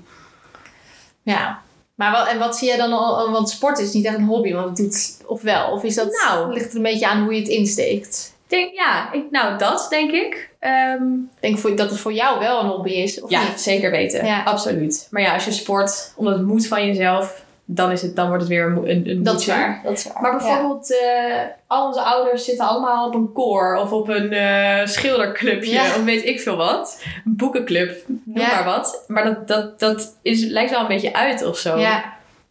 ja. 1.24 1.62
Maar 1.96 2.12
wat, 2.12 2.28
en 2.28 2.40
wat 2.40 2.58
zie 2.58 2.72
je 2.72 2.78
dan 2.78 2.94
al, 2.94 3.32
want 3.32 3.50
sport 3.50 3.80
is 3.80 3.94
niet 3.94 4.06
echt 4.06 4.16
een 4.18 4.24
hobby, 4.26 4.54
want 4.54 4.68
het 4.68 4.78
doet, 4.78 5.18
of 5.26 5.42
wel? 5.42 5.72
Of 5.72 5.84
is 5.84 5.96
dat, 5.96 6.24
Nou. 6.28 6.54
ligt 6.54 6.70
er 6.70 6.76
een 6.76 6.82
beetje 6.82 7.08
aan 7.08 7.24
hoe 7.24 7.34
je 7.34 7.40
het 7.40 7.50
insteekt? 7.50 8.32
Denk, 8.48 8.74
ja, 8.74 9.12
ik, 9.14 9.24
nou 9.32 9.58
dat 9.58 9.86
denk 9.90 10.12
ik. 10.12 10.50
Ehm, 10.60 11.14
Ik 11.14 11.40
denk 11.40 11.58
voor, 11.58 11.76
dat 11.76 11.90
het 11.90 12.00
voor 12.00 12.14
jou 12.14 12.40
wel 12.40 12.60
een 12.60 12.66
hobby 12.68 12.90
is, 12.92 13.22
of 13.22 13.30
Ja, 13.30 13.44
niet? 13.50 13.62
zeker 13.62 13.92
weten. 13.92 14.26
Ja. 14.26 14.44
Absoluut. 14.44 15.08
Maar 15.12 15.22
ja, 15.22 15.34
als 15.34 15.46
je 15.46 15.52
sport 15.52 16.14
omdat 16.16 16.34
het 16.38 16.46
moet 16.48 16.68
van 16.68 16.86
jezelf, 16.86 17.43
dan, 17.66 17.92
is 17.92 18.02
het, 18.02 18.16
dan 18.16 18.28
wordt 18.28 18.42
het 18.42 18.52
weer 18.52 18.66
een, 18.66 18.90
een, 18.90 19.10
een 19.10 19.24
Dat 19.24 19.40
is 19.40 19.46
waar, 19.48 19.82
dat 19.84 19.98
is 19.98 20.04
waar. 20.08 20.22
Maar 20.22 20.32
bijvoorbeeld, 20.38 20.92
eh, 21.02 21.40
al 21.68 21.88
onze 21.88 22.02
ouders 22.02 22.46
zitten 22.46 22.68
allemaal 22.68 23.08
op 23.08 23.14
een 23.16 23.32
koor 23.34 23.76
of 23.76 23.92
op 23.92 24.10
een 24.10 24.32
eh, 24.34 24.86
schilderclubje 24.86 25.72
Ja. 25.72 25.86
of 25.86 26.04
weet 26.04 26.26
ik 26.26 26.40
veel 26.40 26.56
wat. 26.56 27.04
Een 27.26 27.36
boekenclub, 27.36 28.04
noem 28.08 28.40
Ja. 28.40 28.54
maar 28.54 28.64
wat. 28.66 29.04
Maar 29.08 29.24
dat, 29.24 29.48
dat, 29.48 29.80
dat 29.80 30.18
is, 30.22 30.44
lijkt 30.46 30.72
wel 30.72 30.80
een 30.82 30.88
beetje 30.88 31.14
uit 31.14 31.46
of 31.46 31.58
zo. 31.58 31.78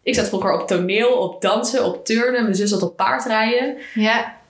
Ik 0.02 0.14
zat 0.14 0.28
vroeger 0.28 0.60
op 0.60 0.66
toneel, 0.66 1.08
op 1.10 1.42
dansen, 1.42 1.84
op 1.84 2.04
turnen. 2.04 2.42
Mijn 2.42 2.54
zus 2.54 2.70
zat 2.70 2.82
op 2.82 2.96
paardrijden. 2.96 3.76
ja. 3.94 4.40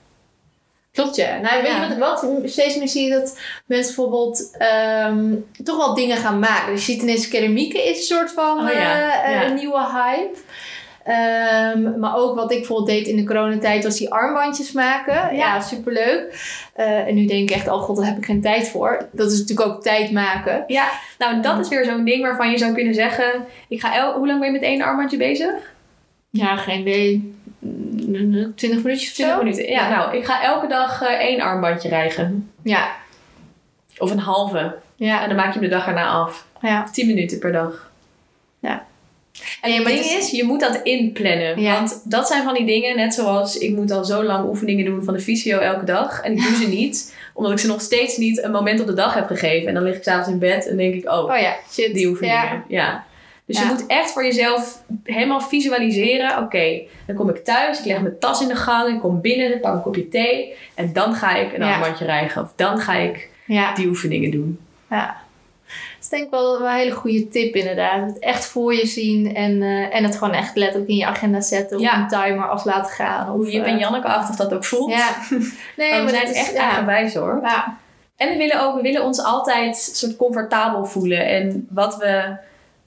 Klopt, 0.92 1.16
ja. 1.16 1.38
Nou, 1.38 1.62
weet 1.62 1.72
je 1.72 1.80
wat 1.80 1.90
ik 1.90 1.98
wat? 1.98 2.50
Steeds 2.50 2.76
meer 2.76 2.88
zie 2.88 3.04
je 3.04 3.10
dat 3.10 3.38
mensen 3.66 3.94
bijvoorbeeld 3.94 4.56
ehm, 4.58 5.34
toch 5.64 5.76
wel 5.76 5.94
dingen 5.94 6.16
gaan 6.16 6.38
maken. 6.38 6.72
Dus 6.74 6.86
je 6.86 6.92
ziet 6.92 7.02
ineens 7.02 7.28
keramieken 7.28 7.84
is 7.84 7.96
een 7.96 8.16
soort 8.16 8.30
van 8.32 8.58
Oh 8.68 8.72
ja, 8.72 9.22
eh, 9.24 9.36
eh, 9.42 9.48
een 9.48 9.54
nieuwe 9.54 9.86
hype. 9.92 10.38
Ehm, 11.04 11.98
maar 11.98 12.16
ook 12.16 12.34
wat 12.36 12.50
ik 12.52 12.58
bijvoorbeeld 12.58 12.88
deed 12.88 13.06
in 13.06 13.16
de 13.16 13.24
coronatijd 13.24 13.84
was 13.84 13.96
die 13.96 14.10
armbandjes 14.12 14.72
maken. 14.72 15.14
Ja, 15.14 15.30
Ja. 15.30 15.60
superleuk. 15.60 16.34
Eh, 16.74 17.06
en 17.06 17.14
nu 17.14 17.26
denk 17.26 17.50
ik 17.50 17.56
echt, 17.56 17.68
oh 17.68 17.82
god, 17.82 17.96
daar 17.96 18.06
heb 18.06 18.16
ik 18.16 18.24
geen 18.24 18.40
tijd 18.40 18.68
voor. 18.68 19.08
Dat 19.12 19.32
is 19.32 19.38
natuurlijk 19.38 19.68
ook 19.68 19.82
tijd 19.82 20.10
maken. 20.10 20.64
Ja, 20.66 20.88
nou 21.18 21.40
dat 21.42 21.58
is 21.58 21.68
weer 21.68 21.84
zo'n 21.84 22.04
ding 22.04 22.22
waarvan 22.22 22.50
je 22.50 22.58
zou 22.58 22.72
kunnen 22.72 22.94
zeggen... 22.94 23.44
Ik 23.68 23.80
ga 23.80 23.94
el- 23.96 24.12
Hoe 24.12 24.26
lang 24.26 24.38
ben 24.38 24.46
je 24.48 24.52
met 24.58 24.62
één 24.68 24.82
armbandje 24.82 25.16
bezig? 25.16 25.52
Ja, 26.30 26.56
geen 26.56 26.80
idee. 26.80 27.34
Mm, 27.62 28.52
20 28.56 28.82
minuutjes 28.82 29.08
of 29.08 29.14
20 29.14 29.34
zo? 29.36 29.42
minuten. 29.42 29.68
Ja, 29.68 29.88
nou, 29.88 30.16
ik 30.16 30.24
ga 30.24 30.42
elke 30.42 30.66
dag 30.66 31.02
eh, 31.02 31.08
één 31.18 31.40
armbandje 31.40 31.88
rijgen. 31.88 32.50
Ja, 32.62 32.90
Of 33.98 34.10
een 34.10 34.18
halve. 34.18 34.58
En 34.58 35.06
ja, 35.06 35.26
dan 35.26 35.36
maak 35.36 35.46
je 35.46 35.52
hem 35.60 35.68
de 35.68 35.74
dag 35.74 35.86
erna 35.86 36.06
af. 36.06 36.46
ja. 36.60 36.88
10 36.92 37.06
minuten 37.06 37.38
per 37.38 37.52
dag. 37.52 37.90
En 39.62 39.70
Nee, 39.70 39.78
het 39.78 39.86
ding 39.86 39.98
is- 39.98 40.14
is, 40.16 40.30
je 40.30 40.44
moet 40.44 40.60
dat 40.60 40.80
inplannen. 40.82 41.60
Ja. 41.60 41.74
Want 41.74 42.00
dat 42.04 42.26
zijn 42.26 42.42
van 42.42 42.54
die 42.54 42.66
dingen, 42.66 42.96
net 42.96 43.14
zoals 43.14 43.58
ik 43.58 43.76
moet 43.76 43.90
al 43.90 44.04
zo 44.04 44.24
lang 44.24 44.48
oefeningen 44.48 44.84
doen 44.84 45.04
van 45.04 45.14
de 45.14 45.20
fysio 45.20 45.58
elke 45.58 45.84
dag. 45.84 46.20
En 46.20 46.32
ik 46.32 46.42
doe 46.42 46.54
ze 46.56 46.68
niet, 46.78 47.16
omdat 47.34 47.52
ik 47.52 47.58
ze 47.58 47.66
nog 47.66 47.80
steeds 47.80 48.16
niet 48.16 48.42
een 48.42 48.50
moment 48.50 48.80
op 48.80 48.86
de 48.86 48.94
dag 48.94 49.14
heb 49.14 49.26
gegeven. 49.26 49.68
En 49.68 49.74
dan 49.74 49.82
lig 49.82 49.96
ik 49.96 50.02
s'avonds 50.02 50.28
in 50.28 50.38
bed 50.38 50.68
en 50.68 50.76
denk 50.76 50.94
ik, 50.94 51.10
oh, 51.10 51.18
Oh 51.24 51.38
ja, 51.38 51.54
shit. 51.70 51.94
die 51.94 52.06
oefeningen. 52.08 52.36
Ja. 52.42 52.64
Ja. 52.68 53.04
Dus 53.52 53.60
Ja. 53.62 53.68
je 53.68 53.72
moet 53.74 53.86
echt 53.86 54.10
voor 54.10 54.24
jezelf 54.24 54.82
helemaal 55.04 55.40
visualiseren. 55.40 56.38
Oké, 56.38 56.80
dan 57.06 57.16
kom 57.16 57.28
ik 57.28 57.44
thuis, 57.44 57.78
ik 57.78 57.84
leg 57.84 58.00
mijn 58.00 58.18
tas 58.18 58.40
in 58.42 58.48
de 58.48 58.56
gang, 58.56 58.94
ik 58.94 59.00
kom 59.00 59.20
binnen, 59.20 59.60
pak 59.60 59.74
een 59.74 59.82
kopje 59.82 60.08
thee. 60.08 60.54
En 60.74 60.92
dan 60.92 61.14
ga 61.14 61.34
ik 61.36 61.52
een 61.52 61.64
Ja. 61.66 61.72
armbandje 61.72 62.04
rijgen. 62.04 62.42
Of 62.42 62.52
dan 62.56 62.78
ga 62.78 62.94
ik 62.94 63.28
Ja. 63.46 63.74
die 63.74 63.86
oefeningen 63.88 64.30
doen. 64.30 64.58
ja. 64.90 65.20
Dat 65.66 66.00
is 66.10 66.18
denk 66.18 66.24
ik 66.24 66.30
wel, 66.30 66.60
een 66.60 66.74
hele 66.74 66.90
goede 66.90 67.28
tip 67.28 67.54
inderdaad. 67.54 68.06
Het 68.06 68.18
echt 68.18 68.44
voor 68.46 68.74
je 68.74 68.86
zien 68.86 69.34
en, 69.34 69.62
eh, 69.62 69.94
en 69.96 70.04
het 70.04 70.16
gewoon 70.16 70.34
echt 70.34 70.56
letterlijk 70.56 70.90
in 70.90 70.96
je 70.96 71.06
agenda 71.06 71.40
zetten. 71.40 71.76
Of 71.76 71.82
Ja. 71.82 71.98
een 72.00 72.08
timer 72.08 72.48
af 72.48 72.64
laten 72.64 72.92
gaan. 72.92 73.28
Of, 73.30 73.36
Hoe 73.36 73.50
je 73.52 73.58
eh, 73.58 73.64
ben 73.64 73.78
Janneke-achtig 73.78 74.36
dat 74.36 74.54
ook 74.54 74.64
voelt. 74.64 74.90
Ja. 74.92 75.08
Nee, 75.76 75.92
maar 75.92 76.04
we 76.04 76.10
zijn 76.10 76.28
is- 76.30 76.36
echt 76.36 76.52
ja. 76.52 76.62
eigenwijs 76.68 77.14
hoor. 77.14 77.40
Ja. 77.42 77.76
En 78.16 78.28
we 78.28 78.36
willen 78.36 78.60
ook, 78.62 78.76
we 78.76 78.82
willen 78.82 79.04
ons 79.04 79.22
altijd 79.22 79.76
soort 79.76 80.16
comfortabel 80.16 80.84
voelen. 80.84 81.26
En 81.26 81.66
wat 81.70 81.96
we 81.96 82.36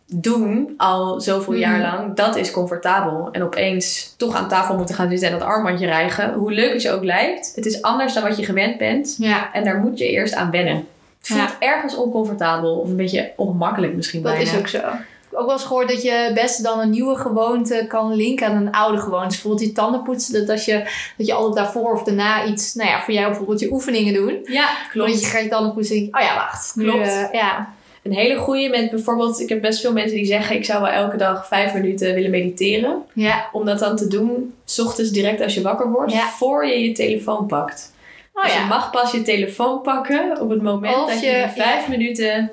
doen 0.08 0.74
al 0.78 1.22
zoveel 1.22 1.54
Mhm. 1.54 1.62
jaar 1.62 1.80
lang, 1.80 2.15
dat 2.15 2.36
is 2.36 2.52
comfortabel. 2.52 3.30
En 3.32 3.44
opeens 3.44 4.13
toch 4.18 4.36
aan 4.36 4.48
tafel 4.48 4.76
moeten 4.78 4.96
gaan 4.96 5.10
zitten 5.10 5.28
en 5.32 5.39
dat 5.39 5.48
armbandje 5.48 5.86
rijgen. 5.86 6.34
Hoe 6.34 6.52
leuk 6.52 6.74
het 6.74 6.82
je 6.82 6.91
ook 6.91 7.04
lijkt, 7.04 7.52
het 7.56 7.65
is 7.65 7.82
anders 7.82 8.13
dan 8.13 8.24
wat 8.24 8.38
je 8.38 8.46
gewend 8.46 8.78
bent. 8.78 9.15
ja, 9.20 9.54
En 9.54 9.63
daar 9.63 9.78
moet 9.78 9.98
je 9.98 10.10
eerst 10.10 10.34
aan 10.36 10.52
wennen. 10.52 10.76
Het 11.18 11.28
voelt 11.38 11.39
Ja. 11.39 11.56
ergens 11.60 11.96
oncomfortabel 11.96 12.76
of 12.80 12.89
een 12.89 12.96
beetje 12.96 13.32
ongemakkelijk 13.36 13.96
misschien 13.96 14.22
dat 14.22 14.34
bijna. 14.34 14.52
is 14.52 14.58
ook 14.58 14.68
zo. 14.68 14.78
Ik 14.78 14.84
heb 15.32 15.39
ook 15.39 15.46
wel 15.46 15.56
eens 15.56 15.65
gehoord 15.65 15.88
dat 15.89 16.02
je 16.04 16.32
best 16.34 16.63
dan 16.63 16.80
een 16.80 16.89
nieuwe 16.89 17.15
gewoonte 17.15 17.86
kan 17.88 18.13
linken 18.13 18.48
aan 18.48 18.56
een 18.56 18.72
oude 18.72 18.98
gewoonte. 18.98 19.28
Bijvoorbeeld 19.28 19.62
je 19.68 19.72
tanden 19.72 20.02
poetsen. 20.04 20.34
Dat 20.34 20.50
als 20.50 20.65
je, 20.65 20.74
dat 21.18 21.28
je 21.28 21.34
altijd 21.34 21.56
daarvoor 21.65 21.94
of 21.94 22.04
daarna 22.04 22.46
iets, 22.46 22.74
nou 22.74 22.89
ja, 22.89 23.02
voor 23.02 23.13
jou 23.13 23.28
bijvoorbeeld 23.28 23.60
je 23.60 23.72
oefeningen 23.72 24.13
doen. 24.13 24.39
Ja, 24.44 24.68
klopt. 24.91 25.12
Dat 25.12 25.20
je 25.22 25.26
gaat 25.28 25.41
je 25.44 25.50
tanden 25.50 25.74
poetsen 25.74 25.96
en 25.96 26.02
denk 26.02 26.15
oh 26.15 26.22
ja, 26.22 26.36
wacht. 26.36 26.76
Nu, 26.76 26.84
Klopt. 26.84 27.08
eh, 27.08 27.32
ja. 27.32 27.74
Een 28.06 28.13
hele 28.13 28.36
goede 28.36 28.70
met 28.70 28.89
bijvoorbeeld, 28.89 29.39
ik 29.39 29.50
heb 29.50 29.62
best 29.62 29.82
veel 29.82 29.94
mensen 29.94 30.15
die 30.15 30.26
zeggen 30.26 30.56
ik 30.56 30.65
zou 30.65 30.82
wel 30.82 30.91
elke 30.91 31.18
dag 31.18 31.48
vijf 31.48 31.74
minuten 31.74 32.13
willen 32.13 32.30
mediteren. 32.30 33.04
Ja. 33.13 33.50
Om 33.52 33.65
dat 33.65 33.80
dan 33.80 33.96
te 33.96 34.08
doen, 34.08 34.54
s 34.65 34.80
ochtends 34.80 35.12
direct 35.12 35.41
als 35.41 35.54
je 35.54 35.62
wakker 35.62 35.91
wordt, 35.91 36.12
Ja. 36.12 36.28
voor 36.28 36.65
je 36.68 36.80
je 36.80 36.91
telefoon 36.91 37.46
pakt. 37.46 37.94
Oh 38.34 38.44
dus 38.44 38.54
ja. 38.54 38.60
je 38.62 38.65
mag 38.68 38.91
pas 38.91 39.12
je 39.12 39.22
telefoon 39.22 39.82
pakken 39.82 40.41
op 40.41 40.50
het 40.50 40.62
moment 40.62 41.08
dat 41.08 41.20
je, 41.20 41.26
je- 41.26 41.50
vijf 41.56 41.88
minuten 41.88 42.52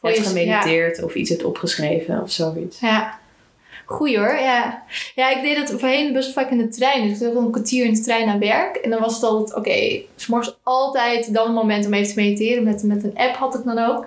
hebt 0.00 0.26
gemediteerd 0.26 1.02
of 1.02 1.14
iets 1.14 1.30
hebt 1.30 1.44
opgeschreven 1.44 2.22
of 2.22 2.30
zoiets. 2.30 2.80
Ja. 2.80 3.18
Goeie 3.84 4.18
hoor, 4.18 4.36
ja. 4.38 4.82
Ja, 5.14 5.30
ik 5.36 5.42
deed 5.42 5.56
het 5.56 5.80
voorheen 5.80 6.12
best 6.12 6.32
vaak 6.32 6.50
in 6.50 6.58
de 6.58 6.68
trein. 6.68 7.08
Dus 7.08 7.20
ik 7.20 7.32
wel 7.32 7.42
een 7.42 7.50
kwartier 7.50 7.84
in 7.84 7.94
de 7.94 8.00
trein 8.00 8.26
naar 8.26 8.38
werk. 8.38 8.76
En 8.76 8.90
dan 8.90 9.00
was 9.00 9.14
het 9.14 9.22
altijd, 9.22 9.56
oké, 9.58 10.02
s 10.16 10.22
s'morgens 10.24 10.56
altijd 10.62 11.34
dan 11.34 11.46
een 11.46 11.54
moment 11.54 11.86
om 11.86 11.94
even 11.94 12.14
te 12.14 12.20
mediteren. 12.20 12.64
Met, 12.64 12.82
met 12.82 13.04
een 13.04 13.16
app 13.16 13.34
had 13.36 13.54
ik 13.54 13.64
dan 13.64 13.78
ook. 13.78 14.06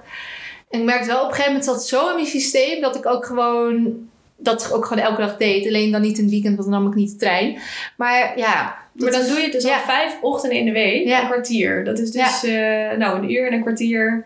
En 0.76 0.82
ik 0.82 0.88
merkte 0.88 1.08
wel, 1.08 1.22
op 1.22 1.28
een 1.28 1.36
gegeven 1.36 1.52
moment 1.52 1.66
zat 1.66 1.76
het 1.76 1.86
zo 1.86 2.10
in 2.10 2.16
mijn 2.16 2.28
systeem... 2.28 2.82
dat 2.82 2.96
ik 2.96 3.06
ook 3.06 3.26
gewoon, 3.26 3.94
dat 4.38 4.72
ook 4.72 4.86
gewoon 4.86 5.04
elke 5.04 5.22
dag 5.22 5.38
deed. 5.38 5.68
Alleen 5.68 5.92
dan 5.92 6.02
niet 6.02 6.18
in 6.18 6.24
het 6.24 6.34
weekend, 6.34 6.56
want 6.58 6.70
dan 6.70 6.80
nam 6.82 6.92
ik 6.92 6.96
niet 6.98 7.12
de 7.12 7.16
trein. 7.18 7.58
Maar 7.98 8.38
ja... 8.38 8.76
Maar 8.94 9.12
dan 9.12 9.28
doe 9.28 9.38
je 9.38 9.44
het 9.44 9.52
dus 9.52 9.64
ja. 9.64 9.78
al 9.78 9.84
vijf 9.84 10.18
ochtenden 10.22 10.58
in 10.60 10.66
de 10.66 10.72
week, 10.72 11.08
Ja. 11.08 11.22
een 11.22 11.28
kwartier. 11.28 11.84
Dat 11.84 12.00
is 12.00 12.12
dus 12.12 12.44
eh, 12.44 12.98
nou, 12.98 13.18
een 13.18 13.32
uur 13.32 13.48
en 13.48 13.54
een 13.54 13.62
kwartier 13.62 14.26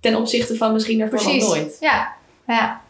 ten 0.00 0.14
opzichte 0.16 0.56
van 0.56 0.72
misschien 0.72 0.98
daarvoor 0.98 1.18
Precies. 1.18 1.44
al 1.44 1.54
nooit. 1.54 1.76
Ja, 1.80 2.12
ja, 2.46 2.80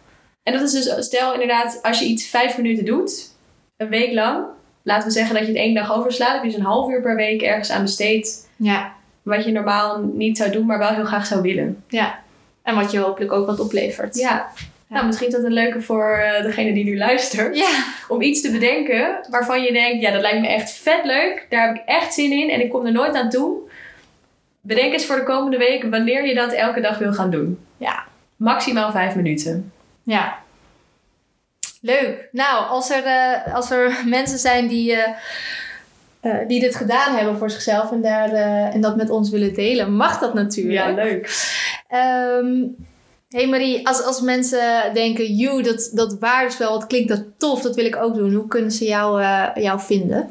En 0.43 0.53
dat 0.53 0.63
is 0.63 0.73
dus, 0.73 1.05
stel 1.07 1.33
inderdaad, 1.33 1.79
als 1.83 1.99
je 1.99 2.05
iets 2.05 2.27
vijf 2.27 2.57
minuten 2.57 2.85
doet, 2.85 3.31
een 3.77 3.89
week 3.89 4.13
lang, 4.13 4.45
laten 4.83 5.09
we 5.09 5.15
zeggen 5.15 5.35
dat 5.35 5.43
je 5.43 5.53
het 5.53 5.61
één 5.61 5.75
dag 5.75 5.93
overslaat, 5.97 6.33
heb 6.33 6.43
je 6.43 6.49
dus 6.49 6.59
een 6.59 6.65
half 6.65 6.91
uur 6.91 7.03
per 7.03 7.17
week 7.17 7.43
ergens 7.43 7.71
aan 7.71 7.83
besteed, 7.83 8.49
ja, 8.57 8.93
wat 9.23 9.45
je 9.45 9.53
normaal 9.53 10.03
niet 10.15 10.37
zou 10.37 10.51
doen, 10.51 10.67
maar 10.67 10.79
wel 10.79 10.89
heel 10.95 11.05
graag 11.05 11.27
zou 11.27 11.43
willen. 11.43 11.85
ja. 11.89 12.25
En 12.67 12.75
wat 12.75 12.91
je 12.91 12.99
hopelijk 12.99 13.33
ook 13.33 13.47
wat 13.47 13.61
oplevert. 13.61 14.17
Ja. 14.17 14.49
Nou, 14.89 15.07
misschien 15.07 15.27
is 15.27 15.33
dat 15.33 15.45
een 15.45 15.53
leuke 15.53 15.81
voor 15.81 16.11
eh, 16.11 16.43
degene 16.43 16.73
die 16.73 16.85
nu 16.85 16.99
luistert. 16.99 17.57
Ja. 17.57 17.85
Om 18.09 18.23
iets 18.23 18.41
te 18.41 18.51
bedenken 18.51 19.19
waarvan 19.31 19.63
je 19.63 19.73
denkt, 19.73 20.03
ja, 20.03 20.11
dat 20.11 20.21
lijkt 20.21 20.41
me 20.41 20.49
echt 20.49 20.71
vet 20.71 21.05
leuk. 21.05 21.47
Daar 21.51 21.67
heb 21.67 21.77
ik 21.77 21.83
echt 21.85 22.15
zin 22.15 22.33
in 22.33 22.51
en 22.51 22.61
ik 22.61 22.71
kom 22.71 22.87
er 22.87 22.93
nooit 22.93 23.15
aan 23.15 23.31
toe. 23.31 23.59
Bedenk 24.61 24.93
eens 24.93 25.07
voor 25.07 25.17
de 25.17 25.23
komende 25.23 25.57
week 25.57 25.83
wanneer 25.83 26.27
je 26.27 26.35
dat 26.35 26.53
elke 26.53 26.81
dag 26.81 26.99
wil 26.99 27.13
gaan 27.13 27.31
doen. 27.31 27.59
Ja. 27.77 28.05
Maximaal 28.37 28.91
vijf 28.91 29.15
minuten. 29.15 29.73
Ja. 30.03 30.39
Leuk. 31.81 32.29
Nou, 32.33 32.69
als 32.69 32.91
er, 32.91 33.05
eh, 33.05 33.55
als 33.55 33.71
er 33.71 34.03
mensen 34.07 34.39
zijn 34.39 34.67
die, 34.67 34.93
eh, 34.93 35.13
eh, 36.27 36.49
die 36.49 36.61
dit 36.61 36.75
gedaan 36.75 37.17
hebben 37.17 37.39
voor 37.39 37.51
zichzelf 37.51 37.93
en, 37.93 38.03
daar, 38.03 38.33
eh, 38.33 38.75
en 38.75 38.81
dat 38.81 38.97
met 38.97 39.11
ons 39.11 39.31
willen 39.31 39.55
delen, 39.55 39.97
mag 39.97 40.19
dat 40.19 40.35
natuurlijk. 40.35 40.97
leuk. 40.97 41.55
Ehm, 41.89 42.65
hey 43.29 43.49
Marie, 43.49 43.87
als, 43.87 44.03
als 44.03 44.21
mensen 44.21 44.95
denken, 44.95 45.35
joe, 45.35 45.63
dat, 45.63 45.91
dat 45.93 46.19
waardespel, 46.19 46.71
wat 46.71 46.87
klinkt 46.87 47.09
dat 47.09 47.25
tof, 47.39 47.63
dat 47.63 47.75
wil 47.75 47.85
ik 47.85 47.97
ook 47.97 48.15
doen. 48.15 48.35
Hoe 48.35 48.47
kunnen 48.47 48.71
ze 48.71 48.85
jou, 48.85 49.23
eh, 49.23 49.49
jou 49.55 49.81
vinden? 49.81 50.29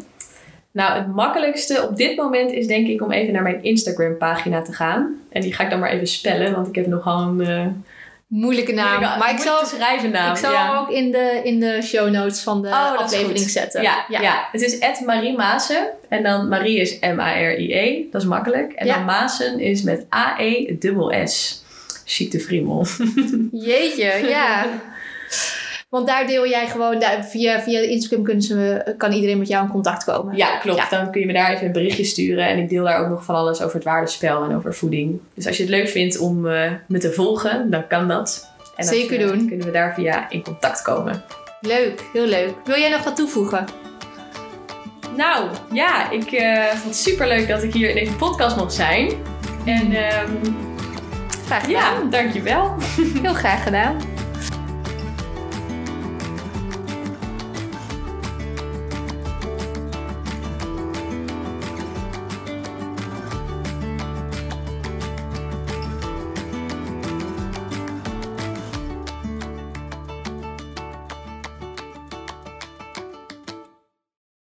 Nou, 0.72 0.98
het 0.98 1.16
makkelijkste 1.16 1.88
op 1.90 1.98
dit 1.98 2.18
moment 2.18 2.52
is 2.52 2.68
denk 2.68 2.88
ik 2.88 3.02
om 3.02 3.12
even 3.12 3.34
naar 3.34 3.44
mijn 3.44 3.64
Instagram 3.64 4.18
pagina 4.18 4.62
te 4.62 4.74
gaan. 4.74 5.16
En 5.30 5.42
die 5.42 5.54
ga 5.54 5.64
ik 5.64 5.70
dan 5.70 5.80
maar 5.80 5.92
even 5.92 6.08
spellen, 6.08 6.54
want 6.56 6.68
ik 6.68 6.76
heb 6.76 6.88
nogal 6.88 7.22
een 7.22 7.84
moeilijke 8.28 8.74
naam. 8.74 9.02
maar 9.02 9.32
ik 9.32 9.40
zal, 9.40 9.66
schrijven 9.66 10.12
naam. 10.12 10.32
ik 10.32 10.38
zal 10.38 10.52
ja. 10.52 10.68
hem 10.68 10.78
ook 10.78 10.90
in 10.90 11.12
de, 11.12 11.42
in 11.44 11.60
de 11.60 11.82
show 11.82 12.10
notes 12.10 12.42
van 12.42 12.62
de 12.62 12.68
Oh, 12.68 12.98
aflevering 12.98 13.50
zetten. 13.50 13.82
Ja, 13.82 14.06
ja. 14.08 14.48
het 14.52 14.62
is 14.62 15.00
Marie 15.06 15.36
Maassen. 15.36 15.88
En 16.10 16.24
dan 16.24 16.48
Marie 16.48 16.80
is 16.80 17.00
M-A-R-I-E. 17.00 18.04
Dat 18.12 18.22
is 18.22 18.28
makkelijk. 18.28 18.72
En 18.74 18.86
Ja. 18.86 18.96
dan 18.96 19.06
Maassen 19.06 19.60
is 19.60 19.82
met 19.82 20.06
A-E-S-S. 20.16 21.64
Chic 22.06 22.32
de 22.32 22.40
friemel. 22.40 22.86
Jeetje, 23.52 24.28
ja. 24.28 24.66
Want 25.90 26.08
daar 26.08 26.28
deel 26.28 26.48
jij 26.48 26.68
gewoon, 26.68 27.00
daar, 27.00 27.26
via, 27.26 27.62
via 27.62 27.80
Instagram 27.80 28.24
kunnen 28.24 28.44
ze, 28.44 28.94
kan 28.98 29.12
iedereen 29.12 29.38
met 29.38 29.48
jou 29.48 29.66
in 29.66 29.72
contact 29.72 30.04
komen. 30.04 30.36
Ja, 30.38 30.58
klopt. 30.58 30.78
Ja. 30.80 30.90
Dan 30.90 31.12
kun 31.12 31.22
je 31.22 31.28
me 31.28 31.34
daar 31.34 31.52
even 31.54 31.66
een 31.66 31.72
berichtje 31.72 32.04
sturen. 32.04 32.48
En 32.48 32.58
ik 32.58 32.70
deel 32.70 32.84
daar 32.84 33.00
ook 33.00 33.10
nog 33.10 33.24
van 33.26 33.36
alles 33.36 33.62
over 33.62 33.76
het 33.76 33.84
waardespel 33.84 34.44
en 34.44 34.56
over 34.56 34.74
voeding. 34.74 35.20
Dus 35.34 35.48
als 35.48 35.58
je 35.58 35.64
het 35.64 35.72
leuk 35.72 35.88
vindt 35.90 36.18
om 36.20 36.48
eh, 36.48 36.72
me 36.88 36.98
te 36.98 37.12
volgen, 37.12 37.70
dan 37.70 37.88
kan 37.88 38.08
dat. 38.08 38.54
En 38.76 38.86
Zeker 38.86 39.20
eh, 39.22 39.28
doen. 39.28 39.48
kunnen 39.48 39.66
we 39.66 39.72
daar 39.72 39.94
via 39.94 40.30
in 40.30 40.44
contact 40.44 40.82
komen. 40.82 41.24
Leuk, 41.62 42.04
heel 42.14 42.26
leuk. 42.26 42.54
Wil 42.66 42.78
jij 42.78 42.90
nog 42.90 43.04
wat 43.04 43.16
toevoegen? 43.16 43.66
Nou, 45.16 45.50
ja, 45.74 46.12
ik 46.12 46.32
eh, 46.32 46.64
vond 46.64 46.84
het 46.84 46.96
super 46.96 47.28
leuk 47.28 47.48
dat 47.48 47.64
ik 47.64 47.74
hier 47.74 47.90
in 47.90 47.96
deze 47.96 48.16
podcast 48.16 48.56
mocht 48.56 48.74
zijn. 48.74 49.12
En 49.66 49.92
ehm, 49.92 50.32
Graag 51.46 51.66
gedaan. 51.66 52.04
ja, 52.04 52.10
dankjewel. 52.10 52.74
Heel 53.22 53.34
graag 53.34 53.64
gedaan. 53.64 53.98